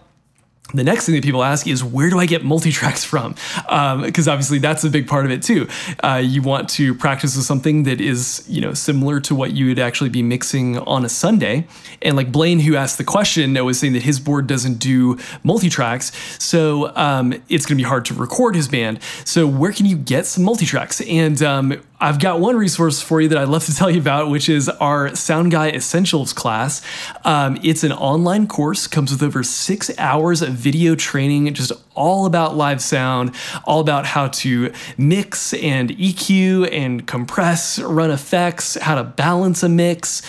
the 0.73 0.83
next 0.83 1.05
thing 1.05 1.15
that 1.15 1.23
people 1.23 1.43
ask 1.43 1.67
is 1.67 1.83
where 1.83 2.09
do 2.09 2.19
I 2.19 2.25
get 2.25 2.43
multi-tracks 2.43 3.03
from? 3.03 3.33
Because 3.55 4.27
um, 4.27 4.33
obviously 4.33 4.59
that's 4.59 4.83
a 4.83 4.89
big 4.89 5.07
part 5.07 5.25
of 5.25 5.31
it 5.31 5.43
too. 5.43 5.67
Uh, 6.03 6.21
you 6.23 6.41
want 6.41 6.69
to 6.71 6.93
practice 6.95 7.35
with 7.35 7.45
something 7.45 7.83
that 7.83 8.01
is 8.01 8.43
you 8.47 8.61
know 8.61 8.73
similar 8.73 9.19
to 9.21 9.35
what 9.35 9.51
you 9.51 9.67
would 9.67 9.79
actually 9.79 10.09
be 10.09 10.21
mixing 10.21 10.77
on 10.79 11.05
a 11.05 11.09
Sunday. 11.09 11.67
And 12.01 12.15
like 12.15 12.31
Blaine, 12.31 12.59
who 12.59 12.75
asked 12.75 12.97
the 12.97 13.03
question, 13.03 13.53
was 13.63 13.79
saying 13.79 13.93
that 13.93 14.03
his 14.03 14.19
board 14.19 14.47
doesn't 14.47 14.75
do 14.75 15.17
multi-tracks, 15.43 16.11
so 16.43 16.95
um, 16.95 17.33
it's 17.49 17.65
going 17.65 17.77
to 17.77 17.83
be 17.83 17.87
hard 17.87 18.05
to 18.05 18.13
record 18.13 18.55
his 18.55 18.67
band. 18.67 18.99
So 19.25 19.47
where 19.47 19.71
can 19.71 19.85
you 19.85 19.95
get 19.95 20.25
some 20.25 20.43
multi-tracks? 20.43 21.01
And 21.01 21.41
um, 21.41 21.81
I've 22.03 22.19
got 22.19 22.41
one 22.41 22.57
resource 22.57 23.01
for 23.01 23.21
you 23.21 23.29
that 23.29 23.37
I'd 23.37 23.47
love 23.47 23.63
to 23.67 23.73
tell 23.73 23.89
you 23.89 24.01
about, 24.01 24.29
which 24.29 24.49
is 24.49 24.67
our 24.67 25.15
Sound 25.15 25.51
Guy 25.51 25.69
Essentials 25.69 26.33
class. 26.33 26.81
Um, 27.23 27.57
it's 27.63 27.85
an 27.85 27.93
online 27.93 28.45
course, 28.45 28.87
comes 28.87 29.09
with 29.09 29.23
over 29.23 29.41
six 29.41 29.89
hours 29.97 30.41
of 30.41 30.49
video 30.49 30.95
training, 30.95 31.53
just 31.53 31.71
all 31.95 32.25
about 32.25 32.57
live 32.57 32.81
sound, 32.81 33.33
all 33.63 33.79
about 33.79 34.05
how 34.05 34.27
to 34.27 34.73
mix 34.97 35.53
and 35.53 35.91
EQ 35.91 36.69
and 36.73 37.07
compress, 37.07 37.79
run 37.79 38.11
effects, 38.11 38.75
how 38.81 38.95
to 38.95 39.05
balance 39.05 39.63
a 39.63 39.69
mix, 39.69 40.21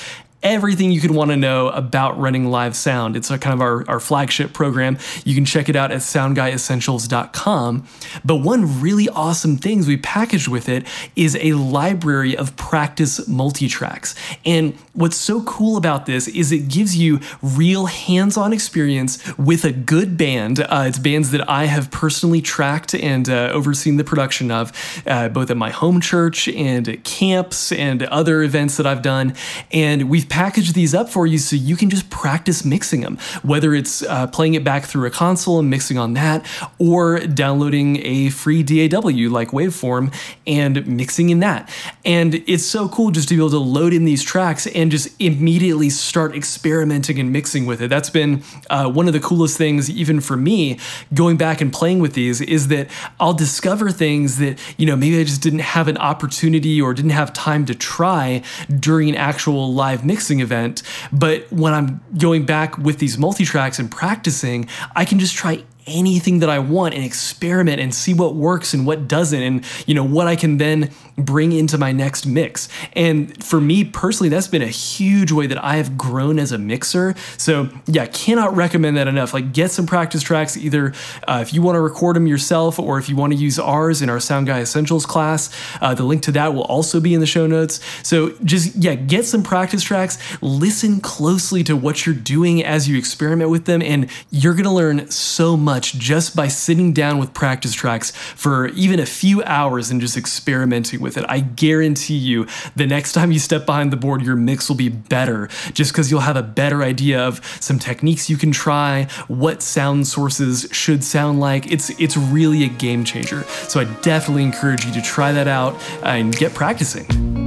everything 0.44 0.92
you 0.92 1.00
could 1.00 1.10
want 1.10 1.30
to 1.30 1.36
know 1.36 1.70
about 1.70 2.18
running 2.20 2.50
live 2.50 2.76
sound. 2.76 3.16
It's 3.16 3.30
a 3.30 3.38
kind 3.38 3.54
of 3.54 3.62
our, 3.62 3.88
our 3.88 3.98
flagship 3.98 4.52
program. 4.52 4.98
You 5.24 5.34
can 5.34 5.46
check 5.46 5.70
it 5.70 5.74
out 5.74 5.90
at 5.90 6.00
soundguyessentials.com. 6.00 7.88
But 8.24 8.36
one 8.36 8.80
really 8.80 9.08
awesome 9.08 9.56
things 9.56 9.88
we 9.88 9.96
packaged 9.96 10.48
with 10.48 10.68
it 10.68 10.86
is 11.16 11.36
a 11.40 11.54
library 11.54 12.36
of 12.36 12.54
practice 12.56 13.26
multi-tracks. 13.26 14.14
And 14.44 14.74
what's 14.92 15.16
so 15.16 15.42
cool 15.44 15.78
about 15.78 16.04
this 16.04 16.28
is 16.28 16.52
it 16.52 16.68
gives 16.68 16.96
you 16.96 17.20
real 17.42 17.86
hands-on 17.86 18.52
experience 18.52 19.36
with 19.38 19.64
a 19.64 19.72
good 19.72 20.18
band. 20.18 20.60
Uh, 20.60 20.84
it's 20.86 20.98
bands 20.98 21.30
that 21.30 21.48
I 21.48 21.64
have 21.64 21.90
personally 21.90 22.42
tracked 22.42 22.94
and 22.94 23.28
uh, 23.30 23.50
overseen 23.52 23.96
the 23.96 24.04
production 24.04 24.50
of, 24.50 24.72
uh, 25.06 25.30
both 25.30 25.50
at 25.50 25.56
my 25.56 25.70
home 25.70 26.02
church 26.02 26.48
and 26.48 26.86
at 26.86 27.04
camps 27.04 27.72
and 27.72 28.02
other 28.04 28.42
events 28.42 28.76
that 28.76 28.86
I've 28.86 29.02
done. 29.02 29.34
And 29.72 30.10
we've 30.10 30.28
package 30.34 30.72
these 30.72 30.96
up 30.96 31.08
for 31.08 31.28
you 31.28 31.38
so 31.38 31.54
you 31.54 31.76
can 31.76 31.88
just 31.88 32.10
practice 32.10 32.64
mixing 32.64 33.02
them, 33.02 33.16
whether 33.44 33.72
it's 33.72 34.02
uh, 34.02 34.26
playing 34.26 34.54
it 34.54 34.64
back 34.64 34.84
through 34.84 35.06
a 35.06 35.10
console 35.10 35.60
and 35.60 35.70
mixing 35.70 35.96
on 35.96 36.14
that, 36.14 36.44
or 36.80 37.20
downloading 37.20 38.04
a 38.04 38.30
free 38.30 38.64
DAW 38.64 39.30
like 39.30 39.50
Waveform 39.50 40.12
and 40.44 40.84
mixing 40.88 41.30
in 41.30 41.38
that. 41.38 41.72
And 42.04 42.34
it's 42.48 42.64
so 42.64 42.88
cool 42.88 43.12
just 43.12 43.28
to 43.28 43.36
be 43.36 43.40
able 43.40 43.50
to 43.50 43.58
load 43.58 43.92
in 43.92 44.04
these 44.06 44.24
tracks 44.24 44.66
and 44.66 44.90
just 44.90 45.08
immediately 45.22 45.88
start 45.88 46.34
experimenting 46.34 47.20
and 47.20 47.32
mixing 47.32 47.64
with 47.64 47.80
it. 47.80 47.88
That's 47.88 48.10
been 48.10 48.42
uh, 48.68 48.90
one 48.90 49.06
of 49.06 49.12
the 49.12 49.20
coolest 49.20 49.56
things, 49.56 49.88
even 49.88 50.20
for 50.20 50.36
me, 50.36 50.80
going 51.12 51.36
back 51.36 51.60
and 51.60 51.72
playing 51.72 52.00
with 52.00 52.14
these, 52.14 52.40
is 52.40 52.66
that 52.68 52.90
I'll 53.20 53.34
discover 53.34 53.92
things 53.92 54.38
that, 54.38 54.58
you 54.78 54.86
know, 54.86 54.96
maybe 54.96 55.20
I 55.20 55.22
just 55.22 55.42
didn't 55.42 55.60
have 55.60 55.86
an 55.86 55.96
opportunity 55.98 56.82
or 56.82 56.92
didn't 56.92 57.12
have 57.12 57.32
time 57.32 57.64
to 57.66 57.74
try 57.76 58.42
during 58.80 59.08
an 59.08 59.14
actual 59.14 59.72
live 59.72 60.04
mix 60.04 60.23
event. 60.30 60.82
But 61.12 61.50
when 61.52 61.72
I'm 61.72 62.02
going 62.18 62.44
back 62.46 62.78
with 62.78 62.98
these 62.98 63.18
multi 63.18 63.44
tracks 63.44 63.78
and 63.78 63.90
practicing, 63.90 64.68
I 64.96 65.04
can 65.04 65.18
just 65.18 65.34
try 65.34 65.64
anything 65.86 66.38
that 66.40 66.48
I 66.48 66.58
want 66.58 66.94
and 66.94 67.04
experiment 67.04 67.80
and 67.80 67.94
see 67.94 68.14
what 68.14 68.34
works 68.34 68.72
and 68.72 68.86
what 68.86 69.06
doesn't 69.06 69.42
and 69.42 69.64
you 69.86 69.94
know 69.94 70.04
what 70.04 70.26
I 70.26 70.36
can 70.36 70.56
then 70.56 70.90
bring 71.16 71.52
into 71.52 71.78
my 71.78 71.92
next 71.92 72.26
mix. 72.26 72.68
And 72.94 73.42
for 73.44 73.60
me 73.60 73.84
personally 73.84 74.28
that's 74.28 74.48
been 74.48 74.62
a 74.62 74.68
huge 74.68 75.30
way 75.30 75.46
that 75.46 75.62
I 75.62 75.76
have 75.76 75.98
grown 75.98 76.38
as 76.38 76.52
a 76.52 76.58
mixer. 76.58 77.14
So 77.36 77.68
yeah, 77.86 78.06
cannot 78.06 78.56
recommend 78.56 78.96
that 78.96 79.08
enough. 79.08 79.34
Like 79.34 79.52
get 79.52 79.70
some 79.70 79.86
practice 79.86 80.22
tracks 80.22 80.56
either 80.56 80.94
uh, 81.28 81.40
if 81.42 81.52
you 81.52 81.60
want 81.60 81.76
to 81.76 81.80
record 81.80 82.16
them 82.16 82.26
yourself 82.26 82.78
or 82.78 82.98
if 82.98 83.08
you 83.08 83.16
want 83.16 83.32
to 83.32 83.38
use 83.38 83.58
ours 83.58 84.00
in 84.00 84.08
our 84.08 84.20
Sound 84.20 84.46
Guy 84.46 84.60
Essentials 84.60 85.04
class. 85.04 85.54
Uh, 85.80 85.94
the 85.94 86.04
link 86.04 86.22
to 86.22 86.32
that 86.32 86.54
will 86.54 86.64
also 86.64 87.00
be 87.00 87.14
in 87.14 87.20
the 87.20 87.26
show 87.26 87.46
notes. 87.46 87.80
So 88.02 88.30
just 88.44 88.74
yeah, 88.76 88.94
get 88.94 89.26
some 89.26 89.42
practice 89.42 89.82
tracks, 89.82 90.18
listen 90.40 91.00
closely 91.00 91.62
to 91.64 91.76
what 91.76 92.06
you're 92.06 92.14
doing 92.14 92.64
as 92.64 92.88
you 92.88 92.96
experiment 92.96 93.50
with 93.50 93.66
them 93.66 93.82
and 93.82 94.08
you're 94.30 94.54
going 94.54 94.64
to 94.64 94.70
learn 94.70 95.10
so 95.10 95.56
much 95.56 95.73
much 95.74 95.94
just 95.94 96.36
by 96.36 96.46
sitting 96.46 96.92
down 96.92 97.18
with 97.18 97.34
practice 97.34 97.74
tracks 97.74 98.12
for 98.12 98.68
even 98.68 99.00
a 99.00 99.06
few 99.06 99.42
hours 99.42 99.90
and 99.90 100.00
just 100.00 100.16
experimenting 100.16 101.00
with 101.00 101.16
it. 101.16 101.24
I 101.28 101.40
guarantee 101.40 102.16
you, 102.16 102.46
the 102.76 102.86
next 102.86 103.12
time 103.12 103.32
you 103.32 103.40
step 103.40 103.66
behind 103.66 103.92
the 103.92 103.96
board, 103.96 104.22
your 104.22 104.36
mix 104.36 104.68
will 104.68 104.76
be 104.76 104.88
better 104.88 105.48
just 105.72 105.90
because 105.90 106.12
you'll 106.12 106.20
have 106.20 106.36
a 106.36 106.44
better 106.44 106.84
idea 106.84 107.20
of 107.20 107.44
some 107.60 107.80
techniques 107.80 108.30
you 108.30 108.36
can 108.36 108.52
try, 108.52 109.08
what 109.26 109.62
sound 109.62 110.06
sources 110.06 110.68
should 110.70 111.02
sound 111.02 111.40
like. 111.40 111.72
It's 111.72 111.90
it's 111.98 112.16
really 112.16 112.62
a 112.62 112.68
game 112.68 113.02
changer. 113.04 113.42
So 113.66 113.80
I 113.80 113.84
definitely 114.02 114.44
encourage 114.44 114.84
you 114.86 114.92
to 114.92 115.02
try 115.02 115.32
that 115.32 115.48
out 115.48 115.74
and 116.04 116.36
get 116.36 116.54
practicing. 116.54 117.43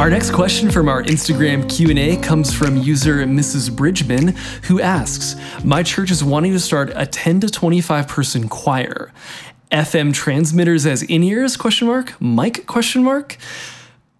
Our 0.00 0.08
next 0.08 0.30
question 0.30 0.70
from 0.70 0.88
our 0.88 1.02
Instagram 1.02 1.68
Q&A 1.68 2.16
comes 2.16 2.54
from 2.54 2.78
user 2.78 3.18
Mrs. 3.26 3.70
Bridgman 3.70 4.28
who 4.62 4.80
asks, 4.80 5.36
"My 5.62 5.82
church 5.82 6.10
is 6.10 6.24
wanting 6.24 6.52
to 6.52 6.58
start 6.58 6.90
a 6.96 7.04
10 7.04 7.38
to 7.40 7.50
25 7.50 8.08
person 8.08 8.48
choir. 8.48 9.12
FM 9.70 10.14
transmitters 10.14 10.86
as 10.86 11.02
in-ears 11.02 11.58
question 11.58 11.86
mark? 11.86 12.18
Mic 12.18 12.66
question 12.66 13.04
mark?" 13.04 13.36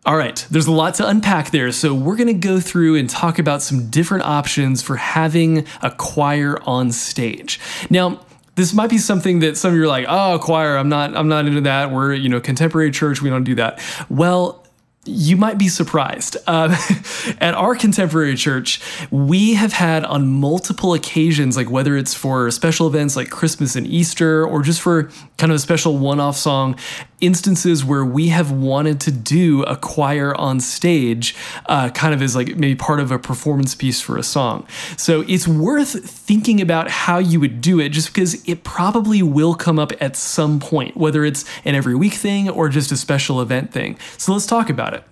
All 0.05 0.17
right, 0.17 0.45
there's 0.51 0.67
a 0.67 0.71
lot 0.71 0.97
to 0.97 1.09
unpack 1.09 1.51
there, 1.51 1.73
so 1.73 1.95
we're 1.95 2.17
going 2.17 2.27
to 2.27 2.35
go 2.35 2.61
through 2.61 2.97
and 2.97 3.09
talk 3.09 3.39
about 3.39 3.63
some 3.63 3.89
different 3.89 4.25
options 4.27 4.83
for 4.83 4.97
having 4.97 5.65
a 5.81 5.91
choir 5.93 6.59
on 6.67 6.93
stage. 6.93 7.59
Now, 7.89 8.21
this 8.55 8.75
might 8.75 8.91
be 8.91 8.99
something 8.99 9.39
that 9.39 9.57
some 9.57 9.71
of 9.71 9.77
you 9.79 9.85
are 9.85 9.89
like, 9.89 10.05
"Oh, 10.07 10.39
choir, 10.43 10.77
I'm 10.77 10.91
not 10.91 11.17
I'm 11.17 11.29
not 11.29 11.47
into 11.47 11.63
that. 11.63 11.91
We're, 11.91 12.13
you 12.13 12.29
know, 12.29 12.39
contemporary 12.39 12.91
church, 12.91 13.23
we 13.23 13.31
don't 13.31 13.45
do 13.45 13.55
that." 13.55 13.79
Well, 14.11 14.60
you 15.07 15.37
might 15.37 15.57
be 15.57 15.69
surprised. 15.69 16.37
Uh, 16.47 16.77
at 17.41 17.55
our 17.55 17.75
contemporary 17.75 18.35
church, 18.35 18.81
we 19.11 19.55
have 19.55 19.73
had 19.73 20.05
on 20.05 20.29
multiple 20.29 20.93
occasions, 20.93 21.57
like 21.57 21.71
whether 21.71 21.97
it's 21.97 22.13
for 22.13 22.51
special 22.51 22.87
events 22.87 23.17
like 23.17 23.31
Christmas 23.31 23.77
and 23.77 23.87
Easter, 23.87 24.45
or 24.45 24.63
just 24.63 24.81
for 24.81 25.05
kind 25.39 25.51
of 25.51 25.57
a 25.57 25.59
special 25.59 25.97
one 25.97 26.21
off 26.21 26.37
song, 26.37 26.77
instances 27.21 27.85
where 27.85 28.05
we 28.05 28.29
have 28.29 28.51
wanted 28.51 29.01
to 29.01 29.11
do 29.11 29.63
a 29.65 29.77
choir 29.77 30.35
on 30.37 30.61
stage, 30.61 31.35
uh, 31.67 31.91
kind 31.91 32.15
of 32.15 32.23
as 32.23 32.35
like 32.35 32.57
maybe 32.57 32.75
part 32.75 33.01
of 33.01 33.11
a 33.11 33.19
performance 33.19 33.75
piece 33.75 34.01
for 34.01 34.17
a 34.17 34.23
song. 34.23 34.67
So 34.97 35.25
it's 35.29 35.47
worth 35.47 36.09
thinking 36.09 36.61
about 36.61 36.91
how 36.91 37.19
you 37.19 37.41
would 37.41 37.61
do 37.61 37.81
it 37.81 37.91
just 37.91 38.09
because 38.09 38.47
it 38.49 38.65
probably 38.65 39.23
will 39.23 39.55
come 39.55 39.79
up 39.79 39.93
at 40.01 40.17
some 40.17 40.61
point, 40.61 40.97
whether 40.97 41.25
it's 41.25 41.45
an 41.65 41.75
every 41.75 41.95
week 41.95 42.15
thing 42.15 42.49
or 42.49 42.69
just 42.69 42.93
a 42.93 42.97
special 42.97 43.41
event 43.41 43.73
thing. 43.73 43.99
So 44.17 44.33
let's 44.33 44.47
talk 44.47 44.71
about 44.71 44.95
it. 44.95 45.05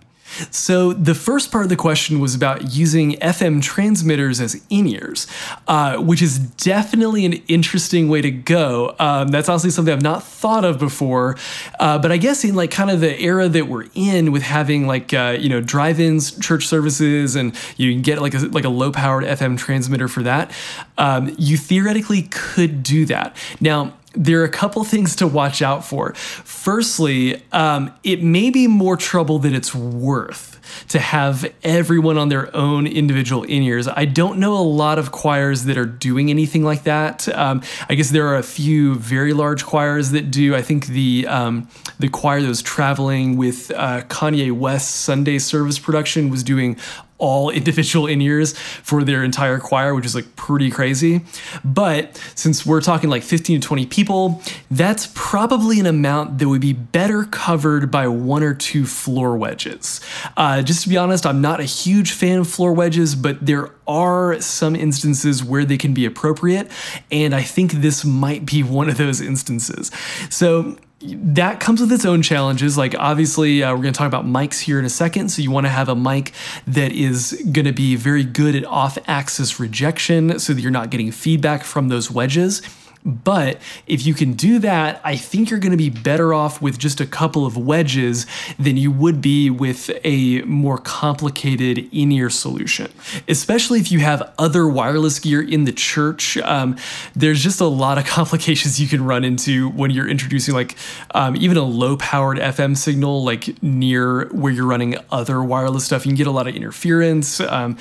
So, 0.50 0.92
the 0.92 1.14
first 1.14 1.50
part 1.50 1.64
of 1.64 1.68
the 1.68 1.76
question 1.76 2.20
was 2.20 2.34
about 2.34 2.74
using 2.74 3.12
FM 3.12 3.62
transmitters 3.62 4.40
as 4.40 4.60
in 4.70 4.86
ears, 4.86 5.26
uh, 5.66 5.98
which 5.98 6.22
is 6.22 6.38
definitely 6.38 7.24
an 7.24 7.34
interesting 7.48 8.08
way 8.08 8.22
to 8.22 8.30
go. 8.30 8.94
Um, 8.98 9.28
that's 9.28 9.48
honestly 9.48 9.70
something 9.70 9.92
I've 9.92 10.02
not 10.02 10.22
thought 10.22 10.64
of 10.64 10.78
before. 10.78 11.36
Uh, 11.78 11.98
but 11.98 12.12
I 12.12 12.16
guess 12.16 12.44
in 12.44 12.54
like 12.54 12.70
kind 12.70 12.90
of 12.90 13.00
the 13.00 13.18
era 13.20 13.48
that 13.48 13.68
we're 13.68 13.86
in 13.94 14.32
with 14.32 14.42
having 14.42 14.86
like, 14.86 15.12
uh, 15.12 15.36
you 15.38 15.48
know, 15.48 15.60
drive 15.60 16.00
ins, 16.00 16.38
church 16.38 16.66
services, 16.66 17.36
and 17.36 17.54
you 17.76 17.92
can 17.92 18.02
get 18.02 18.20
like 18.20 18.34
a, 18.34 18.38
like 18.38 18.64
a 18.64 18.68
low 18.68 18.92
powered 18.92 19.24
FM 19.24 19.58
transmitter 19.58 20.08
for 20.08 20.22
that, 20.22 20.50
um, 20.96 21.34
you 21.38 21.56
theoretically 21.56 22.22
could 22.22 22.82
do 22.82 23.04
that. 23.06 23.36
Now, 23.60 23.97
there 24.14 24.40
are 24.40 24.44
a 24.44 24.50
couple 24.50 24.82
things 24.84 25.16
to 25.16 25.26
watch 25.26 25.60
out 25.62 25.84
for. 25.84 26.14
Firstly, 26.14 27.42
um, 27.52 27.92
it 28.04 28.22
may 28.22 28.50
be 28.50 28.66
more 28.66 28.96
trouble 28.96 29.38
than 29.38 29.54
it's 29.54 29.74
worth 29.74 30.58
to 30.88 30.98
have 30.98 31.50
everyone 31.62 32.18
on 32.18 32.28
their 32.28 32.54
own 32.54 32.86
individual 32.86 33.42
in 33.44 33.62
ears. 33.62 33.88
I 33.88 34.04
don't 34.04 34.38
know 34.38 34.56
a 34.56 34.62
lot 34.62 34.98
of 34.98 35.12
choirs 35.12 35.64
that 35.64 35.76
are 35.76 35.86
doing 35.86 36.30
anything 36.30 36.64
like 36.64 36.84
that. 36.84 37.28
Um, 37.28 37.62
I 37.88 37.94
guess 37.94 38.10
there 38.10 38.26
are 38.28 38.36
a 38.36 38.42
few 38.42 38.94
very 38.96 39.32
large 39.32 39.64
choirs 39.64 40.10
that 40.10 40.30
do. 40.30 40.54
I 40.54 40.62
think 40.62 40.86
the 40.86 41.26
um, 41.28 41.68
the 41.98 42.08
choir 42.08 42.40
that 42.40 42.48
was 42.48 42.62
traveling 42.62 43.36
with 43.36 43.70
uh, 43.72 44.02
Kanye 44.02 44.52
West's 44.52 44.94
Sunday 44.94 45.38
service 45.38 45.78
production 45.78 46.30
was 46.30 46.42
doing 46.42 46.76
all 47.18 47.50
individual 47.58 48.06
in 48.06 48.20
ears 48.20 48.56
for 48.56 49.04
their 49.04 49.22
entire 49.22 49.58
choir, 49.58 49.94
which 49.94 50.06
is 50.06 50.14
like 50.14 50.36
pretty 50.36 50.70
crazy. 50.70 51.22
But 51.64 52.16
since 52.34 52.64
we're 52.64 52.80
talking 52.80 53.10
like 53.10 53.22
15 53.22 53.60
to 53.60 53.66
20 53.66 53.86
people, 53.86 54.42
that's 54.70 55.10
probably 55.14 55.80
an 55.80 55.86
amount 55.86 56.38
that 56.38 56.48
would 56.48 56.60
be 56.60 56.72
better 56.72 57.24
covered 57.24 57.90
by 57.90 58.08
one 58.08 58.42
or 58.42 58.54
two 58.54 58.86
floor 58.86 59.36
wedges. 59.36 60.00
Uh, 60.36 60.62
just 60.62 60.84
to 60.84 60.88
be 60.88 60.96
honest, 60.96 61.26
I'm 61.26 61.40
not 61.40 61.60
a 61.60 61.64
huge 61.64 62.12
fan 62.12 62.38
of 62.38 62.48
floor 62.48 62.72
wedges, 62.72 63.14
but 63.14 63.44
there 63.44 63.70
are 63.86 64.40
some 64.40 64.76
instances 64.76 65.42
where 65.42 65.64
they 65.64 65.78
can 65.78 65.94
be 65.94 66.04
appropriate, 66.04 66.70
and 67.10 67.34
I 67.34 67.42
think 67.42 67.72
this 67.72 68.04
might 68.04 68.44
be 68.44 68.62
one 68.62 68.88
of 68.88 68.98
those 68.98 69.20
instances. 69.20 69.90
So 70.30 70.76
that 71.16 71.60
comes 71.60 71.80
with 71.80 71.92
its 71.92 72.04
own 72.04 72.22
challenges. 72.22 72.76
Like, 72.76 72.94
obviously, 72.98 73.62
uh, 73.62 73.72
we're 73.72 73.82
going 73.82 73.94
to 73.94 73.98
talk 73.98 74.06
about 74.06 74.26
mics 74.26 74.60
here 74.60 74.78
in 74.78 74.84
a 74.84 74.90
second. 74.90 75.30
So, 75.30 75.42
you 75.42 75.50
want 75.50 75.66
to 75.66 75.70
have 75.70 75.88
a 75.88 75.96
mic 75.96 76.32
that 76.66 76.92
is 76.92 77.40
going 77.52 77.66
to 77.66 77.72
be 77.72 77.96
very 77.96 78.24
good 78.24 78.54
at 78.54 78.64
off 78.64 78.98
axis 79.06 79.60
rejection 79.60 80.38
so 80.38 80.54
that 80.54 80.60
you're 80.60 80.70
not 80.70 80.90
getting 80.90 81.10
feedback 81.12 81.64
from 81.64 81.88
those 81.88 82.10
wedges. 82.10 82.62
But 83.08 83.58
if 83.86 84.04
you 84.04 84.12
can 84.12 84.34
do 84.34 84.58
that, 84.58 85.00
I 85.02 85.16
think 85.16 85.48
you're 85.48 85.58
going 85.58 85.72
to 85.72 85.78
be 85.78 85.88
better 85.88 86.34
off 86.34 86.60
with 86.60 86.78
just 86.78 87.00
a 87.00 87.06
couple 87.06 87.46
of 87.46 87.56
wedges 87.56 88.26
than 88.58 88.76
you 88.76 88.92
would 88.92 89.22
be 89.22 89.48
with 89.48 89.90
a 90.04 90.42
more 90.42 90.76
complicated 90.76 91.88
in 91.90 92.12
ear 92.12 92.28
solution. 92.28 92.92
Especially 93.26 93.80
if 93.80 93.90
you 93.90 94.00
have 94.00 94.30
other 94.38 94.68
wireless 94.68 95.18
gear 95.18 95.40
in 95.40 95.64
the 95.64 95.72
church, 95.72 96.36
um, 96.38 96.76
there's 97.16 97.42
just 97.42 97.62
a 97.62 97.66
lot 97.66 97.96
of 97.96 98.04
complications 98.18 98.78
you 98.78 98.86
can 98.86 99.02
run 99.02 99.24
into 99.24 99.70
when 99.70 99.90
you're 99.90 100.08
introducing, 100.08 100.52
like, 100.52 100.76
um, 101.12 101.34
even 101.36 101.56
a 101.56 101.62
low 101.62 101.96
powered 101.96 102.36
FM 102.36 102.76
signal, 102.76 103.24
like 103.24 103.62
near 103.62 104.28
where 104.28 104.52
you're 104.52 104.66
running 104.66 104.96
other 105.10 105.42
wireless 105.42 105.86
stuff. 105.86 106.04
You 106.04 106.10
can 106.10 106.16
get 106.16 106.26
a 106.26 106.30
lot 106.30 106.46
of 106.46 106.54
interference. 106.54 107.40
Um, 107.40 107.78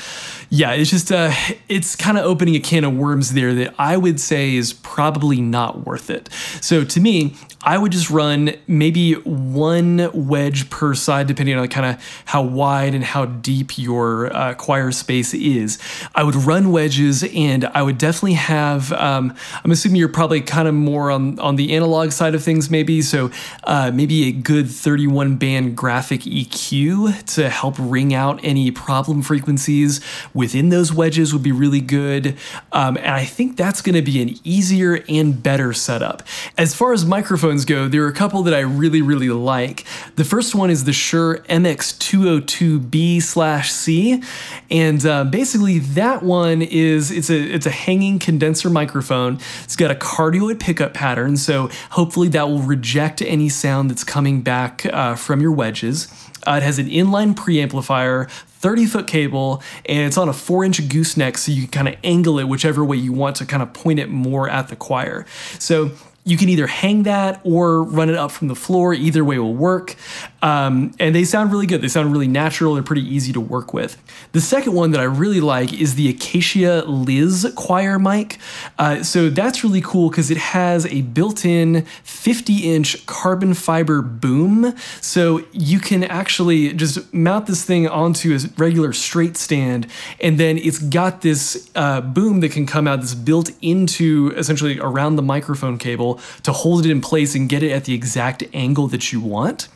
yeah, 0.50 0.72
it's 0.72 0.90
just, 0.90 1.12
uh, 1.12 1.34
it's 1.68 1.98
kind 1.98 2.18
of 2.18 2.24
opening 2.24 2.56
a 2.56 2.62
can 2.62 2.86
of 2.86 2.96
worms 2.96 3.34
there 3.34 3.54
that 3.56 3.76
I 3.78 3.98
would 3.98 4.22
say 4.22 4.56
is 4.56 4.72
probably 4.72 5.17
probably 5.18 5.42
not 5.42 5.84
worth 5.84 6.12
it. 6.12 6.30
So 6.62 6.84
to 6.84 7.00
me, 7.00 7.34
I 7.64 7.80
would 7.80 7.92
just 7.92 8.12
run 8.12 8.54
maybe 8.68 9.14
one 9.14 10.12
wedge 10.14 10.70
per 10.70 10.94
side, 10.94 11.26
depending 11.26 11.58
on 11.58 11.68
kind 11.70 11.88
of 11.88 12.22
how 12.26 12.44
wide 12.44 12.94
and 12.94 13.04
how 13.04 13.26
deep 13.26 13.80
your 13.80 14.32
uh, 14.34 14.54
choir 14.54 14.92
space 14.92 15.34
is. 15.34 15.80
I 16.14 16.22
would 16.24 16.36
run 16.36 16.72
wedges, 16.72 17.24
and 17.34 17.66
I 17.66 17.82
would 17.82 17.98
definitely 17.98 18.34
have. 18.34 18.94
Um, 18.94 19.36
I'm 19.64 19.72
assuming 19.72 19.96
you're 19.96 20.08
probably 20.08 20.40
kind 20.40 20.68
of 20.68 20.76
more 20.76 21.10
on 21.10 21.40
on 21.40 21.56
the 21.56 21.74
analog 21.74 22.12
side 22.12 22.36
of 22.36 22.44
things, 22.44 22.70
maybe. 22.70 23.02
So 23.02 23.32
uh, 23.64 23.90
maybe 23.92 24.28
a 24.28 24.32
good 24.32 24.70
31 24.70 25.38
band 25.38 25.76
graphic 25.76 26.22
EQ 26.22 27.36
to 27.36 27.50
help 27.50 27.76
ring 27.80 28.14
out 28.14 28.40
any 28.44 28.70
problem 28.70 29.24
frequencies 29.24 30.00
within 30.36 30.70
those 30.70 30.94
wedges 30.94 31.34
would 31.34 31.44
be 31.44 31.52
really 31.52 31.82
good. 31.82 32.38
Um, 32.72 32.98
and 32.98 33.08
I 33.08 33.26
think 33.26 33.58
that's 33.58 33.82
going 33.82 33.96
to 33.96 34.04
be 34.04 34.22
an 34.22 34.36
easier 34.44 34.97
and 35.10 35.42
better 35.42 35.74
setup. 35.74 36.24
As 36.58 36.76
far 36.76 36.94
as 36.94 37.06
microphones 37.06 37.66
go, 37.66 37.88
there 37.88 38.04
are 38.04 38.08
a 38.08 38.14
couple 38.14 38.44
that 38.44 38.54
I 38.54 38.60
really, 38.60 39.02
really 39.02 39.30
like. 39.30 39.86
The 40.16 40.24
first 40.24 40.56
one 40.56 40.70
is 40.70 40.86
the 40.86 40.94
Shure 40.94 41.40
MX202B 41.50 43.22
slash 43.22 43.72
C, 43.72 44.22
and 44.70 45.06
uh, 45.06 45.24
basically 45.26 45.80
that 45.80 46.24
one 46.24 46.62
is 46.62 47.12
it's 47.12 47.30
a 47.30 47.38
it's 47.38 47.66
a 47.66 47.72
hanging 47.72 48.20
condenser 48.20 48.70
microphone. 48.70 49.40
It's 49.64 49.76
got 49.76 49.92
a 49.92 49.96
cardioid 49.96 50.60
pickup 50.60 50.94
pattern, 50.94 51.38
so 51.38 51.70
hopefully 51.92 52.28
that 52.30 52.48
will 52.48 52.60
reject 52.60 53.22
any 53.22 53.50
sound 53.50 53.90
that's 53.90 54.04
coming 54.04 54.42
back 54.42 54.86
uh, 54.86 55.16
from 55.16 55.42
your 55.42 55.52
wedges. 55.52 56.08
Uh, 56.46 56.58
it 56.58 56.64
has 56.64 56.80
an 56.80 56.88
inline 56.88 57.36
preamplifier, 57.36 58.30
30 58.60 58.86
foot 58.86 59.08
cable, 59.08 59.62
and 59.86 60.08
it's 60.08 60.18
on 60.18 60.30
a 60.30 60.34
4 60.34 60.66
inch 60.66 60.90
gooseneck, 60.90 61.38
so 61.38 61.52
you 61.52 61.64
can 61.64 61.72
kind 61.72 61.88
of 61.88 61.96
angle 62.04 62.40
it 62.40 62.46
whichever 62.46 62.84
way 62.84 62.98
you 62.98 63.14
want 63.14 63.36
to 63.38 63.46
kind 63.46 63.64
of 63.64 63.74
point 63.74 64.00
it 64.00 64.10
more 64.10 64.50
at 64.50 64.68
the 64.68 64.76
choir. 64.76 65.26
So 65.60 65.92
you 66.28 66.36
can 66.36 66.50
either 66.50 66.68
hang 66.68 67.04
that 67.04 67.40
or 67.46 67.82
run 67.84 68.10
it 68.10 68.16
up 68.16 68.32
from 68.32 68.50
the 68.50 68.56
floor. 68.56 68.94
Either 68.94 69.24
way 69.24 69.40
will 69.40 69.54
work. 69.54 69.96
Um, 70.42 70.94
and 71.00 71.16
they 71.16 71.24
sound 71.24 71.54
really 71.54 71.66
good. 71.66 71.82
They 71.82 71.88
sound 71.88 72.12
really 72.12 72.28
natural 72.28 72.74
They're 72.74 72.84
pretty 72.84 73.08
easy 73.08 73.32
to 73.32 73.40
work 73.40 73.74
with. 73.74 73.98
The 74.34 74.42
second 74.42 74.74
one 74.74 74.92
that 74.92 75.00
I 75.00 75.06
really 75.06 75.40
like 75.40 75.72
is 75.74 75.96
the 75.96 76.10
Acacia 76.10 76.84
Liz 76.86 77.52
choir 77.56 77.98
mic. 77.98 78.40
Uh, 78.78 79.04
so 79.04 79.30
that's 79.30 79.64
really 79.64 79.80
cool 79.80 80.10
because 80.10 80.30
it 80.30 80.38
has 80.38 80.86
a 80.88 81.02
built 81.02 81.46
in 81.46 81.86
50 82.04 82.76
inch 82.76 83.06
carbon 83.06 83.54
fiber 83.54 84.02
boom. 84.02 84.76
So 85.00 85.46
you 85.54 85.80
can 85.80 86.04
actually 86.04 86.74
just 86.74 87.14
mount 87.14 87.48
this 87.48 87.64
thing 87.64 87.88
onto 87.88 88.36
a 88.36 88.40
regular 88.58 88.92
straight 88.92 89.38
stand, 89.38 89.88
and 90.20 90.38
then 90.38 90.58
it's 90.58 90.80
got 90.80 91.22
this 91.22 91.70
uh, 91.74 92.02
boom 92.02 92.42
that 92.42 92.52
can 92.52 92.66
come 92.66 92.86
out 92.86 93.00
that's 93.00 93.16
built 93.16 93.52
into 93.62 94.34
essentially 94.36 94.78
around 94.80 95.16
the 95.16 95.22
microphone 95.22 95.78
cable 95.78 96.17
to 96.44 96.52
hold 96.52 96.86
it 96.86 96.92
in 96.92 97.02
place 97.02 97.36
and 97.36 97.50
get 97.50 97.64
it 97.64 97.72
at 97.72 97.86
the 97.86 97.94
exact 97.94 98.44
angle 98.54 98.88
that 98.88 99.12
you 99.12 99.20
want. 99.20 99.68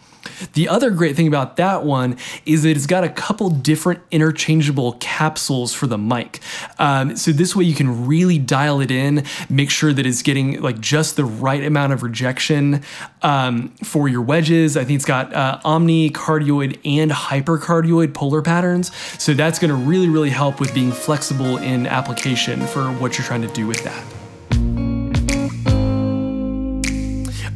The 0.54 0.70
other 0.70 0.92
great 0.92 1.16
thing 1.16 1.28
about 1.28 1.58
that 1.58 1.84
one 1.84 2.18
is 2.46 2.64
that 2.64 2.72
it's 2.72 2.86
got 2.86 3.04
a 3.04 3.10
couple 3.10 3.50
different 3.50 4.02
interchangeable 4.12 4.94
capsules 4.94 5.74
for 5.74 5.88
the 5.88 5.98
mic. 5.98 6.40
Um, 6.80 7.16
so 7.16 7.32
this 7.32 7.56
way 7.56 7.64
you 7.64 7.76
can 7.76 8.06
really 8.06 8.38
dial 8.38 8.82
it 8.82 8.92
in, 8.92 9.24
make 9.50 9.70
sure 9.70 9.94
that 9.94 10.06
it's 10.06 10.22
getting 10.22 10.62
like 10.62 10.80
just 10.80 11.16
the 11.16 11.26
right 11.26 11.64
amount 11.64 11.94
of 11.94 12.04
rejection 12.04 12.84
um, 13.22 13.70
for 13.84 14.08
your 14.08 14.22
wedges. 14.22 14.78
I 14.78 14.84
think 14.84 14.98
it's 14.98 15.06
got 15.06 15.34
uh, 15.34 15.60
omni, 15.64 16.10
cardioid, 16.12 16.80
and 16.86 17.12
hypercardioid 17.12 18.14
polar 18.14 18.42
patterns. 18.42 18.96
So 19.22 19.34
that's 19.34 19.60
going 19.60 19.70
to 19.70 19.76
really, 19.76 20.10
really 20.10 20.30
help 20.30 20.60
with 20.60 20.74
being 20.74 20.92
flexible 20.92 21.58
in 21.58 21.88
application 21.88 22.66
for 22.68 22.92
what 22.94 23.18
you're 23.18 23.26
trying 23.26 23.42
to 23.42 23.54
do 23.54 23.68
with 23.68 23.84
that. 23.84 24.21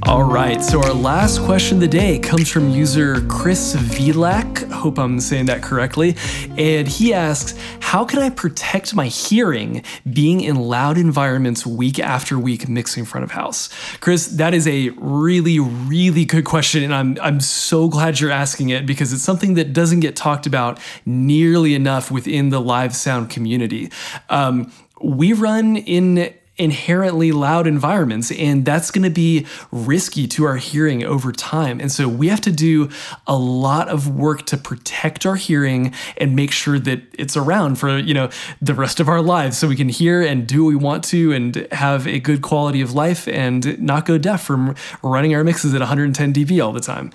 All 0.08 0.22
right, 0.22 0.64
so 0.64 0.84
our 0.84 0.94
last 0.94 1.42
question 1.42 1.78
of 1.78 1.82
the 1.82 1.88
day 1.88 2.20
comes 2.20 2.48
from 2.48 2.70
user 2.70 3.22
Chris 3.22 3.76
Vilak. 3.76 4.72
Hope 4.72 5.00
I'm 5.00 5.20
saying 5.20 5.48
that 5.48 5.64
correctly. 5.64 6.16
And 6.60 6.88
he 6.88 7.12
asks, 7.12 7.58
How 7.80 8.06
can 8.06 8.20
I 8.20 8.30
protect 8.30 8.94
my 8.94 9.08
hearing 9.08 9.84
being 10.14 10.42
in 10.42 10.58
loud 10.58 11.00
environments 11.00 11.66
week 11.66 11.98
after 11.98 12.38
week 12.38 12.70
mixing 12.70 13.04
front 13.04 13.24
of 13.24 13.32
house? 13.32 13.70
Chris, 14.00 14.28
that 14.28 14.54
is 14.54 14.68
a 14.68 14.90
really, 14.90 15.60
really 15.60 16.24
good 16.24 16.46
question. 16.46 16.84
And 16.84 16.94
I'm, 16.94 17.18
I'm 17.20 17.40
so 17.40 17.88
glad 17.88 18.20
you're 18.20 18.30
asking 18.30 18.70
it 18.70 18.86
because 18.86 19.12
it's 19.12 19.24
something 19.24 19.56
that 19.56 19.74
doesn't 19.74 20.02
get 20.02 20.16
talked 20.16 20.46
about 20.46 20.80
nearly 21.08 21.74
enough 21.74 22.12
within 22.12 22.50
the 22.50 22.62
live 22.62 22.96
sound 22.96 23.32
community. 23.32 23.90
Um, 24.30 24.72
we 25.02 25.34
run 25.34 25.78
in 25.78 26.32
inherently 26.58 27.32
loud 27.32 27.68
environments, 27.68 28.32
and 28.32 28.66
that's 28.66 28.92
going 28.92 29.04
to 29.04 29.10
be 29.10 29.46
risky 29.72 30.28
to 30.28 30.46
our 30.46 30.56
hearing 30.58 31.04
over 31.04 31.32
time. 31.32 31.80
And 31.80 31.92
so 31.92 32.08
we 32.08 32.30
have 32.30 32.42
to 32.42 32.52
do 32.52 32.90
a 33.28 33.38
lot 33.38 33.90
of 33.90 34.16
work 34.16 34.46
to 34.48 34.58
protect 34.58 35.26
our 35.26 35.36
hearing 35.36 35.94
and 36.18 36.36
make 36.36 36.52
sure 36.52 36.80
that 36.80 37.02
it's 37.14 37.36
around 37.36 37.76
for, 37.76 37.98
you 37.98 38.14
know, 38.14 38.30
the 38.62 38.74
rest 38.74 39.00
of 39.00 39.10
our 39.10 39.22
lives 39.22 39.58
so 39.58 39.68
we 39.68 39.76
can 39.76 39.90
hear 39.90 40.22
and 40.22 40.48
do 40.48 40.64
what 40.64 40.70
we 40.70 40.76
want 40.76 41.04
to 41.06 41.34
and 41.34 41.68
have 41.72 42.08
a 42.08 42.20
good 42.20 42.42
quality 42.42 42.82
of 42.82 42.94
life 42.94 43.28
and 43.28 43.80
not 43.80 44.06
go 44.06 44.18
deaf 44.18 44.44
from 44.44 44.76
running 45.04 45.36
our 45.36 45.44
mixes 45.44 45.74
at 45.74 45.82
110 45.82 46.34
dB 46.34 46.64
all 46.64 46.72
the 46.72 46.80
time. 46.80 47.12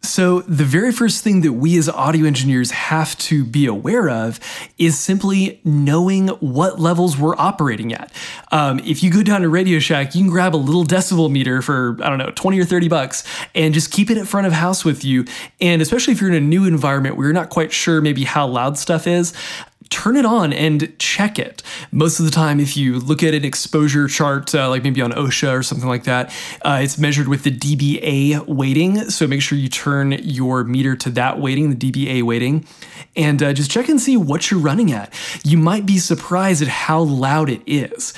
So, 0.00 0.42
the 0.42 0.64
very 0.64 0.92
first 0.92 1.24
thing 1.24 1.40
that 1.40 1.54
we 1.54 1.76
as 1.76 1.88
audio 1.88 2.24
engineers 2.24 2.70
have 2.70 3.18
to 3.18 3.44
be 3.44 3.66
aware 3.66 4.08
of 4.08 4.38
is 4.78 4.96
simply 4.96 5.60
knowing 5.64 6.28
what 6.28 6.78
levels 6.78 7.18
we're 7.18 7.36
operating 7.36 7.92
at. 7.92 8.12
Um, 8.52 8.78
if 8.80 9.02
you 9.02 9.10
go 9.10 9.24
down 9.24 9.42
to 9.42 9.48
Radio 9.48 9.80
Shack, 9.80 10.14
you 10.14 10.22
can 10.22 10.30
grab 10.30 10.54
a 10.54 10.56
little 10.56 10.84
decibel 10.84 11.30
meter 11.30 11.62
for, 11.62 11.98
I 12.00 12.08
don't 12.08 12.18
know, 12.18 12.30
20 12.30 12.60
or 12.60 12.64
30 12.64 12.88
bucks 12.88 13.24
and 13.56 13.74
just 13.74 13.90
keep 13.90 14.08
it 14.08 14.16
in 14.16 14.24
front 14.24 14.46
of 14.46 14.52
house 14.52 14.84
with 14.84 15.04
you. 15.04 15.24
And 15.60 15.82
especially 15.82 16.12
if 16.12 16.20
you're 16.20 16.30
in 16.30 16.36
a 16.36 16.46
new 16.46 16.64
environment 16.64 17.16
where 17.16 17.26
you're 17.26 17.34
not 17.34 17.50
quite 17.50 17.72
sure 17.72 18.00
maybe 18.00 18.22
how 18.22 18.46
loud 18.46 18.78
stuff 18.78 19.06
is, 19.06 19.34
turn 19.90 20.16
it 20.16 20.24
on 20.24 20.52
and 20.52 20.96
check 20.98 21.38
it. 21.38 21.62
Most 21.90 22.18
of 22.18 22.24
the 22.24 22.30
time, 22.30 22.60
if 22.60 22.76
you 22.76 22.98
look 22.98 23.22
at 23.22 23.34
an 23.34 23.44
exposure 23.44 24.08
chart, 24.08 24.54
uh, 24.54 24.68
like 24.68 24.82
maybe 24.82 25.00
on 25.00 25.12
OSHA 25.12 25.52
or 25.52 25.62
something 25.62 25.88
like 25.88 26.04
that, 26.04 26.34
uh, 26.62 26.80
it's 26.82 26.98
measured 26.98 27.28
with 27.28 27.44
the 27.44 27.50
dBA 27.50 28.46
weighting. 28.46 29.10
So 29.10 29.26
make 29.26 29.42
sure 29.42 29.58
you 29.58 29.68
turn 29.68 30.12
your 30.12 30.64
meter 30.64 30.96
to 30.96 31.10
that 31.10 31.40
weighting, 31.40 31.76
the 31.76 31.90
dBA 31.92 32.22
weighting, 32.22 32.66
and 33.16 33.42
uh, 33.42 33.52
just 33.52 33.70
check 33.70 33.88
and 33.88 34.00
see 34.00 34.16
what 34.16 34.50
you're 34.50 34.60
running 34.60 34.92
at. 34.92 35.12
You 35.44 35.58
might 35.58 35.86
be 35.86 35.98
surprised 35.98 36.62
at 36.62 36.68
how 36.68 37.00
loud 37.00 37.48
it 37.48 37.62
is. 37.66 38.14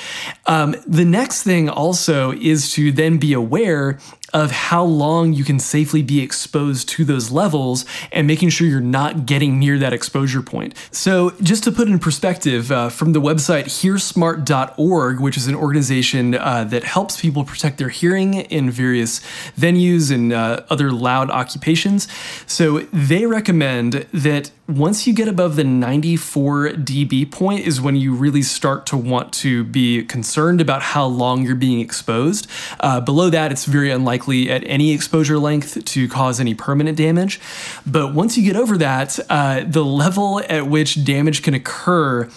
Um, 0.47 0.75
the 0.87 1.05
next 1.05 1.43
thing 1.43 1.69
also 1.69 2.33
is 2.33 2.73
to 2.73 2.93
then 2.93 3.19
be 3.19 3.33
aware 3.33 3.99
of 4.33 4.51
how 4.51 4.85
long 4.85 5.33
you 5.33 5.45
can 5.45 5.59
safely 5.59 6.03
be 6.03 6.21
exposed 6.21 6.89
to 6.91 7.05
those 7.05 7.31
levels 7.31 7.85
and 8.13 8.27
making 8.27 8.49
sure 8.49 8.67
you're 8.67 8.81
not 8.81 9.27
getting 9.27 9.59
near 9.59 9.79
that 9.79 9.93
exposure 9.93 10.43
point. 10.43 10.75
So, 10.91 11.31
just 11.43 11.65
to 11.65 11.73
put 11.73 11.89
in 11.89 11.99
perspective, 11.99 12.71
uh, 12.71 12.89
from 12.89 13.13
the 13.13 13.21
website 13.21 13.65
hearsmart.org, 13.65 15.21
which 15.21 15.37
is 15.37 15.47
an 15.47 15.55
organization 15.55 16.35
uh, 16.35 16.65
that 16.65 16.85
helps 16.85 17.21
people 17.21 17.45
protect 17.45 17.79
their 17.79 17.89
hearing 17.89 18.35
in 18.35 18.71
various 18.71 19.21
venues 19.57 20.13
and 20.13 20.33
uh, 20.33 20.63
other 20.71 20.91
loud 20.91 21.31
occupations, 21.31 22.09
so 22.47 22.81
they 22.93 23.27
recommend 23.27 24.07
that 24.13 24.51
once 24.77 25.07
you 25.07 25.13
get 25.13 25.29
above 25.29 25.57
the 25.57 25.65
94 25.65 26.71
dB 26.71 27.31
point 27.31 27.67
is 27.67 27.81
when 27.81 27.97
you 27.97 28.15
really 28.15 28.43
start 28.43 28.87
to 28.87 28.97
want 28.97 29.33
to 29.33 29.65
be 29.65 30.05
concerned 30.05 30.61
about 30.61 30.83
how 30.83 31.05
long 31.07 31.43
you're 31.43 31.55
being 31.55 31.81
exposed. 31.81 32.47
Uh, 32.81 33.01
below 33.01 33.31
that, 33.31 33.51
it's 33.51 33.65
very 33.65 33.91
unlikely 33.91 34.51
at 34.51 34.63
any 34.67 34.93
exposure 34.93 35.39
length 35.39 35.85
to 35.85 36.09
cause 36.09 36.41
any 36.41 36.55
permanent 36.55 36.97
damage. 36.97 37.41
But 37.87 38.15
once 38.15 38.37
you 38.37 38.45
get 38.45 38.57
over 38.57 38.79
that, 38.79 39.19
uh, 39.29 39.65
the 39.67 39.85
level 39.85 40.41
at 40.49 40.67
which 40.67 41.05
damage 41.05 41.43
can 41.43 41.55
occur 41.55 42.29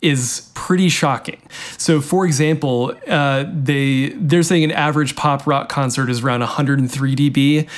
is 0.00 0.50
pretty 0.54 0.88
shocking. 0.88 1.40
So, 1.76 2.00
for 2.00 2.24
example, 2.24 2.94
uh, 3.08 3.44
they 3.52 4.10
they're 4.10 4.42
saying 4.42 4.64
an 4.64 4.70
average 4.70 5.16
pop 5.16 5.46
rock 5.46 5.68
concert 5.68 6.08
is 6.08 6.22
around 6.22 6.40
103 6.40 7.16
dB. 7.16 7.68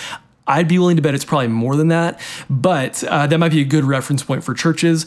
I'd 0.46 0.68
be 0.68 0.78
willing 0.78 0.96
to 0.96 1.02
bet 1.02 1.14
it's 1.14 1.24
probably 1.24 1.48
more 1.48 1.76
than 1.76 1.88
that, 1.88 2.20
but 2.48 3.04
uh, 3.04 3.26
that 3.26 3.38
might 3.38 3.52
be 3.52 3.60
a 3.60 3.64
good 3.64 3.84
reference 3.84 4.22
point 4.22 4.42
for 4.42 4.54
churches. 4.54 5.06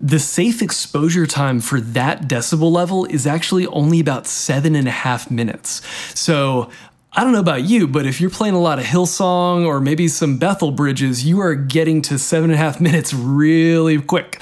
The 0.00 0.18
safe 0.18 0.60
exposure 0.60 1.26
time 1.26 1.60
for 1.60 1.80
that 1.80 2.22
decibel 2.22 2.70
level 2.70 3.04
is 3.06 3.26
actually 3.26 3.66
only 3.68 4.00
about 4.00 4.26
seven 4.26 4.74
and 4.74 4.86
a 4.86 4.92
half 4.92 5.30
minutes. 5.30 5.82
So 6.18 6.70
I 7.16 7.22
don't 7.22 7.32
know 7.32 7.38
about 7.38 7.62
you, 7.62 7.86
but 7.86 8.06
if 8.06 8.20
you're 8.20 8.28
playing 8.28 8.56
a 8.56 8.60
lot 8.60 8.80
of 8.80 8.84
Hillsong 8.84 9.64
or 9.64 9.80
maybe 9.80 10.08
some 10.08 10.36
Bethel 10.36 10.72
bridges, 10.72 11.24
you 11.24 11.40
are 11.40 11.54
getting 11.54 12.02
to 12.02 12.18
seven 12.18 12.50
and 12.50 12.54
a 12.54 12.56
half 12.56 12.80
minutes 12.80 13.14
really 13.14 14.02
quick. 14.02 14.40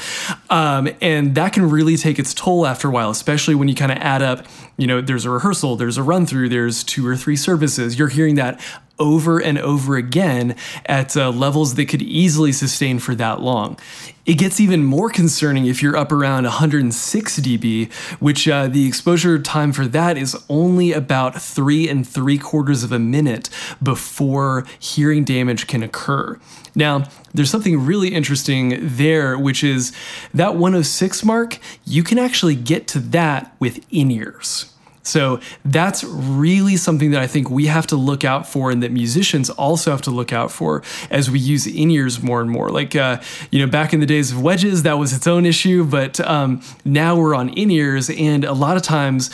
Um, 0.48 0.88
and 1.02 1.34
that 1.34 1.52
can 1.52 1.68
really 1.68 1.98
take 1.98 2.18
its 2.18 2.32
toll 2.32 2.66
after 2.66 2.88
a 2.88 2.90
while, 2.90 3.10
especially 3.10 3.54
when 3.54 3.68
you 3.68 3.74
kind 3.74 3.92
of 3.92 3.98
add 3.98 4.22
up, 4.22 4.46
you 4.78 4.86
know, 4.86 5.02
there's 5.02 5.26
a 5.26 5.30
rehearsal, 5.30 5.76
there's 5.76 5.98
a 5.98 6.02
run 6.02 6.24
through, 6.24 6.48
there's 6.48 6.82
two 6.82 7.06
or 7.06 7.14
three 7.14 7.36
services. 7.36 7.98
You're 7.98 8.08
hearing 8.08 8.36
that 8.36 8.58
over 9.02 9.40
and 9.40 9.58
over 9.58 9.96
again 9.96 10.54
at 10.86 11.16
uh, 11.16 11.30
levels 11.30 11.74
that 11.74 11.86
could 11.86 12.00
easily 12.00 12.52
sustain 12.52 13.00
for 13.00 13.14
that 13.16 13.40
long. 13.40 13.76
It 14.24 14.34
gets 14.34 14.60
even 14.60 14.84
more 14.84 15.10
concerning 15.10 15.66
if 15.66 15.82
you're 15.82 15.96
up 15.96 16.12
around 16.12 16.44
106 16.44 17.40
dB, 17.40 17.92
which 18.20 18.46
uh, 18.46 18.68
the 18.68 18.86
exposure 18.86 19.40
time 19.40 19.72
for 19.72 19.86
that 19.88 20.16
is 20.16 20.36
only 20.48 20.92
about 20.92 21.42
three 21.42 21.88
and 21.88 22.06
three 22.06 22.38
quarters 22.38 22.84
of 22.84 22.92
a 22.92 23.00
minute 23.00 23.50
before 23.82 24.64
hearing 24.78 25.24
damage 25.24 25.66
can 25.66 25.82
occur. 25.82 26.38
Now, 26.76 27.08
there's 27.34 27.50
something 27.50 27.84
really 27.84 28.14
interesting 28.14 28.78
there, 28.80 29.36
which 29.36 29.64
is 29.64 29.92
that 30.32 30.54
106 30.54 31.24
mark, 31.24 31.58
you 31.84 32.04
can 32.04 32.18
actually 32.18 32.54
get 32.54 32.86
to 32.88 33.00
that 33.00 33.56
with 33.58 33.84
in 33.90 34.12
ears. 34.12 34.71
So 35.02 35.40
that's 35.64 36.04
really 36.04 36.76
something 36.76 37.10
that 37.10 37.20
I 37.20 37.26
think 37.26 37.50
we 37.50 37.66
have 37.66 37.86
to 37.88 37.96
look 37.96 38.24
out 38.24 38.46
for, 38.46 38.70
and 38.70 38.82
that 38.82 38.92
musicians 38.92 39.50
also 39.50 39.90
have 39.90 40.02
to 40.02 40.10
look 40.10 40.32
out 40.32 40.50
for 40.50 40.82
as 41.10 41.30
we 41.30 41.38
use 41.38 41.66
in 41.66 41.90
ears 41.90 42.22
more 42.22 42.40
and 42.40 42.50
more. 42.50 42.68
Like, 42.68 42.94
uh, 42.94 43.20
you 43.50 43.58
know, 43.58 43.70
back 43.70 43.92
in 43.92 44.00
the 44.00 44.06
days 44.06 44.32
of 44.32 44.40
wedges, 44.40 44.84
that 44.84 44.98
was 44.98 45.12
its 45.12 45.26
own 45.26 45.44
issue, 45.44 45.84
but 45.84 46.20
um, 46.20 46.62
now 46.84 47.16
we're 47.16 47.34
on 47.34 47.48
in 47.50 47.70
ears, 47.70 48.10
and 48.10 48.44
a 48.44 48.52
lot 48.52 48.76
of 48.76 48.82
times 48.82 49.30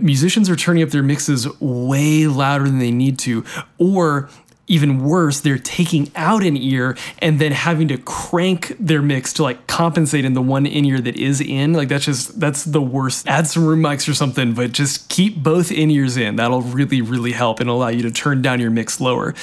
musicians 0.00 0.48
are 0.48 0.56
turning 0.56 0.82
up 0.82 0.90
their 0.90 1.02
mixes 1.02 1.48
way 1.60 2.26
louder 2.26 2.64
than 2.64 2.78
they 2.78 2.90
need 2.90 3.18
to, 3.20 3.44
or 3.78 4.28
even 4.66 5.04
worse, 5.04 5.40
they're 5.40 5.58
taking 5.58 6.10
out 6.16 6.42
an 6.42 6.56
ear 6.56 6.96
and 7.18 7.38
then 7.38 7.52
having 7.52 7.88
to 7.88 7.98
crank 7.98 8.74
their 8.80 9.02
mix 9.02 9.32
to 9.34 9.42
like 9.42 9.66
compensate 9.66 10.24
in 10.24 10.34
the 10.34 10.42
one 10.42 10.66
in 10.66 10.84
ear 10.84 11.00
that 11.00 11.16
is 11.16 11.40
in. 11.40 11.72
Like 11.72 11.88
that's 11.88 12.04
just 12.04 12.40
that's 12.40 12.64
the 12.64 12.80
worst. 12.80 13.28
Add 13.28 13.46
some 13.46 13.66
room 13.66 13.80
mics 13.80 14.08
or 14.08 14.14
something, 14.14 14.54
but 14.54 14.72
just 14.72 15.08
keep 15.08 15.42
both 15.42 15.70
in 15.70 15.90
ears 15.90 16.16
in. 16.16 16.36
That'll 16.36 16.62
really 16.62 17.02
really 17.02 17.32
help 17.32 17.60
and 17.60 17.68
allow 17.68 17.88
you 17.88 18.02
to 18.02 18.10
turn 18.10 18.42
down 18.42 18.60
your 18.60 18.70
mix 18.70 19.00
lower. 19.00 19.34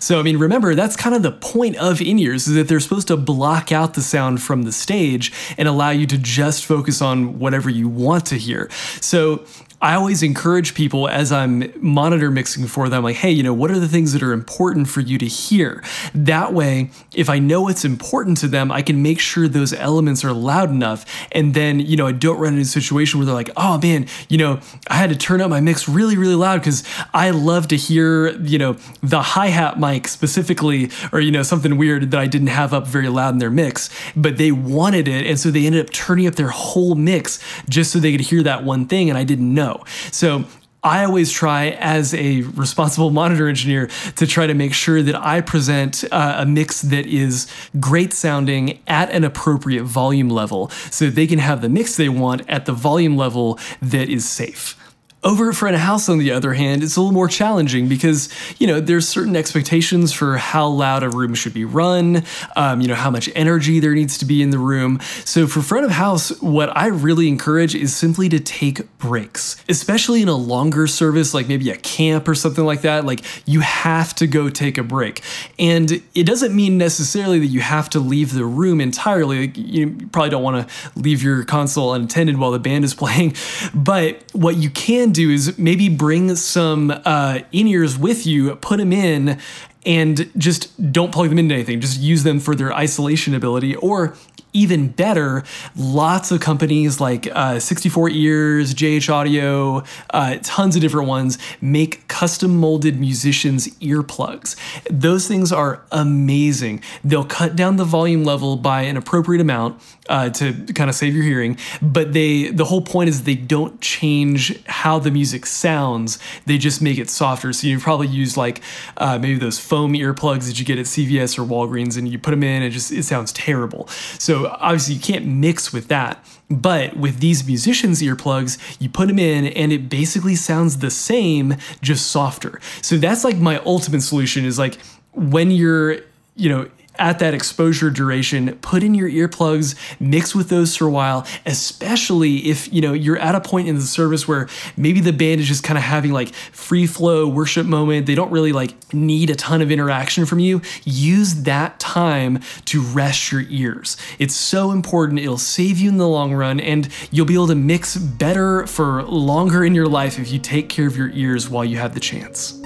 So 0.00 0.18
I 0.18 0.22
mean, 0.22 0.38
remember 0.38 0.74
that's 0.74 0.96
kind 0.96 1.14
of 1.14 1.22
the 1.22 1.32
point 1.32 1.76
of 1.76 2.00
in 2.00 2.18
ears 2.18 2.48
is 2.48 2.54
that 2.54 2.68
they're 2.68 2.80
supposed 2.80 3.08
to 3.08 3.16
block 3.16 3.72
out 3.72 3.94
the 3.94 4.02
sound 4.02 4.42
from 4.42 4.62
the 4.62 4.72
stage 4.72 5.32
and 5.58 5.68
allow 5.68 5.90
you 5.90 6.06
to 6.06 6.18
just 6.18 6.64
focus 6.64 7.02
on 7.02 7.38
whatever 7.38 7.68
you 7.68 7.88
want 7.88 8.26
to 8.26 8.36
hear. 8.36 8.70
So 9.00 9.44
I 9.82 9.94
always 9.94 10.22
encourage 10.22 10.74
people 10.74 11.08
as 11.08 11.32
I'm 11.32 11.72
monitor 11.80 12.30
mixing 12.30 12.66
for 12.66 12.90
them, 12.90 13.02
like, 13.02 13.16
hey, 13.16 13.30
you 13.30 13.42
know, 13.42 13.54
what 13.54 13.70
are 13.70 13.78
the 13.78 13.88
things 13.88 14.12
that 14.12 14.22
are 14.22 14.32
important 14.32 14.88
for 14.88 15.00
you 15.00 15.16
to 15.16 15.26
hear? 15.26 15.82
That 16.14 16.52
way, 16.52 16.90
if 17.14 17.30
I 17.30 17.38
know 17.38 17.62
what's 17.62 17.82
important 17.82 18.36
to 18.38 18.48
them, 18.48 18.70
I 18.70 18.82
can 18.82 19.02
make 19.02 19.20
sure 19.20 19.48
those 19.48 19.72
elements 19.72 20.22
are 20.22 20.32
loud 20.32 20.68
enough. 20.68 21.06
And 21.32 21.54
then, 21.54 21.80
you 21.80 21.96
know, 21.96 22.06
I 22.06 22.12
don't 22.12 22.38
run 22.38 22.52
into 22.52 22.62
a 22.62 22.64
situation 22.66 23.18
where 23.18 23.24
they're 23.24 23.34
like, 23.34 23.48
oh 23.56 23.78
man, 23.78 24.06
you 24.28 24.36
know, 24.36 24.60
I 24.88 24.96
had 24.96 25.08
to 25.10 25.16
turn 25.16 25.40
up 25.40 25.48
my 25.48 25.60
mix 25.60 25.88
really, 25.88 26.18
really 26.18 26.34
loud 26.34 26.60
because 26.60 26.84
I 27.14 27.30
love 27.30 27.68
to 27.68 27.76
hear, 27.76 28.38
you 28.42 28.58
know, 28.58 28.76
the 29.02 29.22
hi 29.22 29.46
hat 29.46 29.80
mic 29.80 30.08
specifically, 30.08 30.90
or, 31.10 31.20
you 31.20 31.30
know, 31.30 31.42
something 31.42 31.78
weird 31.78 32.10
that 32.10 32.20
I 32.20 32.26
didn't 32.26 32.48
have 32.48 32.74
up 32.74 32.86
very 32.86 33.08
loud 33.08 33.32
in 33.32 33.38
their 33.38 33.50
mix, 33.50 33.88
but 34.14 34.36
they 34.36 34.52
wanted 34.52 35.08
it. 35.08 35.26
And 35.26 35.38
so 35.40 35.50
they 35.50 35.64
ended 35.64 35.86
up 35.86 35.90
turning 35.90 36.26
up 36.26 36.34
their 36.34 36.48
whole 36.48 36.94
mix 36.94 37.42
just 37.66 37.92
so 37.92 37.98
they 37.98 38.12
could 38.12 38.20
hear 38.20 38.42
that 38.42 38.62
one 38.62 38.86
thing. 38.86 39.08
And 39.08 39.16
I 39.16 39.24
didn't 39.24 39.54
know. 39.54 39.69
So 40.12 40.44
I 40.82 41.04
always 41.04 41.30
try, 41.30 41.70
as 41.78 42.14
a 42.14 42.42
responsible 42.42 43.10
monitor 43.20 43.48
engineer, 43.48 43.90
to 44.16 44.26
try 44.26 44.46
to 44.46 44.54
make 44.54 44.72
sure 44.72 45.02
that 45.02 45.14
I 45.14 45.40
present 45.40 46.04
uh, 46.10 46.36
a 46.38 46.46
mix 46.46 46.80
that 46.82 47.06
is 47.06 47.50
great 47.78 48.12
sounding 48.12 48.78
at 48.86 49.10
an 49.10 49.24
appropriate 49.24 49.84
volume 49.84 50.30
level 50.30 50.70
so 50.90 51.10
they 51.10 51.26
can 51.26 51.38
have 51.38 51.60
the 51.60 51.68
mix 51.68 51.96
they 51.96 52.08
want 52.08 52.48
at 52.48 52.66
the 52.66 52.72
volume 52.72 53.16
level 53.16 53.58
that 53.82 54.08
is 54.08 54.28
safe. 54.28 54.79
Over 55.22 55.50
at 55.50 55.54
front 55.54 55.74
of 55.74 55.82
house, 55.82 56.08
on 56.08 56.16
the 56.16 56.30
other 56.30 56.54
hand, 56.54 56.82
it's 56.82 56.96
a 56.96 57.00
little 57.00 57.12
more 57.12 57.28
challenging 57.28 57.88
because, 57.88 58.30
you 58.58 58.66
know, 58.66 58.80
there's 58.80 59.06
certain 59.06 59.36
expectations 59.36 60.14
for 60.14 60.38
how 60.38 60.66
loud 60.66 61.02
a 61.02 61.10
room 61.10 61.34
should 61.34 61.52
be 61.52 61.66
run, 61.66 62.24
um, 62.56 62.80
you 62.80 62.88
know, 62.88 62.94
how 62.94 63.10
much 63.10 63.28
energy 63.34 63.80
there 63.80 63.94
needs 63.94 64.16
to 64.18 64.24
be 64.24 64.40
in 64.40 64.48
the 64.48 64.58
room. 64.58 64.98
So 65.26 65.46
for 65.46 65.60
front 65.60 65.84
of 65.84 65.90
house, 65.90 66.30
what 66.40 66.74
I 66.74 66.86
really 66.86 67.28
encourage 67.28 67.74
is 67.74 67.94
simply 67.94 68.30
to 68.30 68.40
take 68.40 68.96
breaks, 68.96 69.62
especially 69.68 70.22
in 70.22 70.28
a 70.28 70.36
longer 70.36 70.86
service, 70.86 71.34
like 71.34 71.48
maybe 71.48 71.68
a 71.68 71.76
camp 71.76 72.26
or 72.26 72.34
something 72.34 72.64
like 72.64 72.80
that. 72.80 73.04
Like 73.04 73.20
you 73.46 73.60
have 73.60 74.14
to 74.16 74.26
go 74.26 74.48
take 74.48 74.78
a 74.78 74.82
break. 74.82 75.22
And 75.58 76.02
it 76.14 76.24
doesn't 76.24 76.56
mean 76.56 76.78
necessarily 76.78 77.38
that 77.40 77.46
you 77.46 77.60
have 77.60 77.90
to 77.90 78.00
leave 78.00 78.32
the 78.32 78.46
room 78.46 78.80
entirely. 78.80 79.48
Like, 79.48 79.56
you 79.58 80.08
probably 80.12 80.30
don't 80.30 80.42
want 80.42 80.66
to 80.66 80.98
leave 80.98 81.22
your 81.22 81.44
console 81.44 81.92
unattended 81.92 82.38
while 82.38 82.52
the 82.52 82.58
band 82.58 82.84
is 82.84 82.94
playing. 83.00 83.34
But 83.74 84.22
what 84.32 84.56
you 84.56 84.70
can 84.70 85.09
do 85.12 85.30
is 85.30 85.58
maybe 85.58 85.88
bring 85.88 86.34
some 86.36 86.90
uh, 87.04 87.40
in 87.52 87.66
ears 87.66 87.98
with 87.98 88.26
you, 88.26 88.56
put 88.56 88.78
them 88.78 88.92
in, 88.92 89.38
and 89.86 90.30
just 90.36 90.92
don't 90.92 91.12
plug 91.12 91.30
them 91.30 91.38
into 91.38 91.54
anything. 91.54 91.80
Just 91.80 92.00
use 92.00 92.22
them 92.22 92.40
for 92.40 92.54
their 92.54 92.72
isolation 92.72 93.34
ability. 93.34 93.76
Or 93.76 94.14
even 94.52 94.88
better, 94.88 95.44
lots 95.76 96.30
of 96.30 96.40
companies 96.40 97.00
like 97.00 97.28
uh, 97.32 97.60
64 97.60 98.10
Ears, 98.10 98.74
JH 98.74 99.08
Audio, 99.08 99.84
uh, 100.10 100.38
tons 100.42 100.74
of 100.74 100.82
different 100.82 101.08
ones 101.08 101.38
make 101.60 102.06
custom 102.08 102.56
molded 102.56 102.98
musicians 102.98 103.68
earplugs. 103.78 104.56
Those 104.90 105.28
things 105.28 105.52
are 105.52 105.82
amazing. 105.92 106.82
They'll 107.04 107.24
cut 107.24 107.54
down 107.54 107.76
the 107.76 107.84
volume 107.84 108.24
level 108.24 108.56
by 108.56 108.82
an 108.82 108.96
appropriate 108.96 109.40
amount 109.40 109.80
uh, 110.10 110.28
to 110.28 110.52
kind 110.74 110.90
of 110.90 110.96
save 110.96 111.14
your 111.14 111.24
hearing, 111.24 111.56
but 111.80 112.12
they 112.12 112.50
the 112.50 112.66
whole 112.66 112.82
point 112.82 113.08
is 113.08 113.22
they 113.22 113.36
don't 113.36 113.80
change 113.80 114.62
how 114.66 114.98
the 114.98 115.10
music 115.10 115.46
sounds. 115.46 116.18
They 116.46 116.58
just 116.58 116.82
make 116.82 116.98
it 116.98 117.08
softer. 117.08 117.52
So 117.52 117.68
you 117.68 117.78
probably 117.78 118.08
use 118.08 118.36
like 118.36 118.60
uh, 118.96 119.18
maybe 119.18 119.38
those 119.38 119.58
foam 119.58 119.94
earplugs 119.94 120.46
that 120.48 120.58
you 120.58 120.66
get 120.66 120.78
at 120.78 120.86
CVS 120.86 121.38
or 121.38 121.44
Walgreens, 121.44 121.96
and 121.96 122.08
you 122.08 122.18
put 122.18 122.32
them 122.32 122.42
in, 122.42 122.56
and 122.56 122.64
it 122.64 122.70
just 122.70 122.90
it 122.92 123.04
sounds 123.04 123.32
terrible. 123.32 123.86
So 124.18 124.48
obviously 124.48 124.96
you 124.96 125.00
can't 125.00 125.26
mix 125.26 125.72
with 125.72 125.88
that. 125.88 126.22
But 126.50 126.96
with 126.96 127.20
these 127.20 127.46
musicians' 127.46 128.02
earplugs, 128.02 128.58
you 128.80 128.88
put 128.88 129.06
them 129.06 129.20
in 129.20 129.46
and 129.46 129.70
it 129.70 129.88
basically 129.88 130.34
sounds 130.34 130.78
the 130.78 130.90
same, 130.90 131.54
just 131.80 132.08
softer. 132.10 132.60
So 132.82 132.96
that's 132.96 133.22
like 133.22 133.36
my 133.36 133.58
ultimate 133.58 134.00
solution 134.00 134.44
is 134.44 134.58
like 134.58 134.76
when 135.12 135.52
you're, 135.52 135.98
you 136.34 136.48
know, 136.48 136.68
at 136.98 137.18
that 137.20 137.34
exposure 137.34 137.90
duration, 137.90 138.56
put 138.58 138.82
in 138.82 138.94
your 138.94 139.08
earplugs, 139.08 139.74
mix 140.00 140.34
with 140.34 140.48
those 140.48 140.76
for 140.76 140.86
a 140.86 140.90
while, 140.90 141.26
especially 141.46 142.48
if, 142.48 142.72
you 142.72 142.80
know, 142.80 142.92
you're 142.92 143.18
at 143.18 143.34
a 143.34 143.40
point 143.40 143.68
in 143.68 143.76
the 143.76 143.80
service 143.80 144.28
where 144.28 144.48
maybe 144.76 145.00
the 145.00 145.12
band 145.12 145.40
is 145.40 145.48
just 145.48 145.64
kind 145.64 145.78
of 145.78 145.84
having 145.84 146.12
like 146.12 146.34
free 146.34 146.86
flow 146.86 147.26
worship 147.26 147.66
moment. 147.66 148.06
They 148.06 148.14
don't 148.14 148.30
really 148.30 148.52
like 148.52 148.92
need 148.92 149.30
a 149.30 149.34
ton 149.34 149.62
of 149.62 149.70
interaction 149.70 150.26
from 150.26 150.40
you. 150.40 150.60
Use 150.84 151.42
that 151.42 151.80
time 151.80 152.40
to 152.66 152.82
rest 152.82 153.32
your 153.32 153.44
ears. 153.48 153.96
It's 154.18 154.34
so 154.34 154.70
important. 154.70 155.20
It'll 155.20 155.38
save 155.38 155.78
you 155.78 155.88
in 155.88 155.96
the 155.96 156.08
long 156.08 156.34
run 156.34 156.60
and 156.60 156.88
you'll 157.10 157.26
be 157.26 157.34
able 157.34 157.48
to 157.48 157.54
mix 157.54 157.96
better 157.96 158.66
for 158.66 159.02
longer 159.04 159.64
in 159.64 159.74
your 159.74 159.88
life 159.88 160.18
if 160.18 160.30
you 160.30 160.38
take 160.38 160.68
care 160.68 160.86
of 160.86 160.96
your 160.96 161.10
ears 161.10 161.48
while 161.48 161.64
you 161.64 161.78
have 161.78 161.94
the 161.94 162.00
chance. 162.00 162.60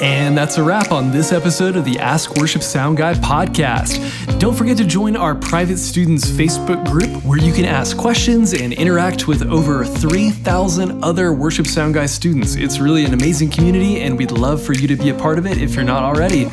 And 0.00 0.36
that's 0.36 0.56
a 0.56 0.62
wrap 0.62 0.92
on 0.92 1.10
this 1.10 1.30
episode 1.30 1.76
of 1.76 1.84
the 1.84 1.98
Ask 1.98 2.36
Worship 2.36 2.62
Sound 2.62 2.96
Guy 2.96 3.12
podcast. 3.14 4.38
Don't 4.38 4.54
forget 4.54 4.78
to 4.78 4.84
join 4.84 5.14
our 5.14 5.34
private 5.34 5.76
students 5.76 6.26
Facebook 6.30 6.86
group 6.86 7.22
where 7.22 7.38
you 7.38 7.52
can 7.52 7.66
ask 7.66 7.98
questions 7.98 8.54
and 8.54 8.72
interact 8.72 9.28
with 9.28 9.42
over 9.42 9.84
3,000 9.84 11.04
other 11.04 11.34
Worship 11.34 11.66
Sound 11.66 11.92
Guy 11.92 12.06
students. 12.06 12.54
It's 12.54 12.78
really 12.78 13.04
an 13.04 13.12
amazing 13.12 13.50
community, 13.50 14.00
and 14.00 14.16
we'd 14.16 14.30
love 14.30 14.62
for 14.62 14.72
you 14.72 14.88
to 14.88 14.96
be 14.96 15.10
a 15.10 15.14
part 15.14 15.38
of 15.38 15.46
it 15.46 15.58
if 15.58 15.74
you're 15.74 15.84
not 15.84 16.02
already. 16.02 16.46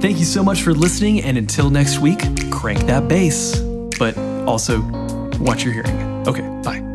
Thank 0.00 0.18
you 0.18 0.24
so 0.24 0.42
much 0.42 0.62
for 0.62 0.74
listening, 0.74 1.22
and 1.22 1.38
until 1.38 1.70
next 1.70 2.00
week, 2.00 2.20
crank 2.50 2.80
that 2.86 3.06
bass, 3.06 3.60
but 3.98 4.18
also 4.48 4.80
watch 5.38 5.62
your 5.62 5.72
hearing. 5.72 6.87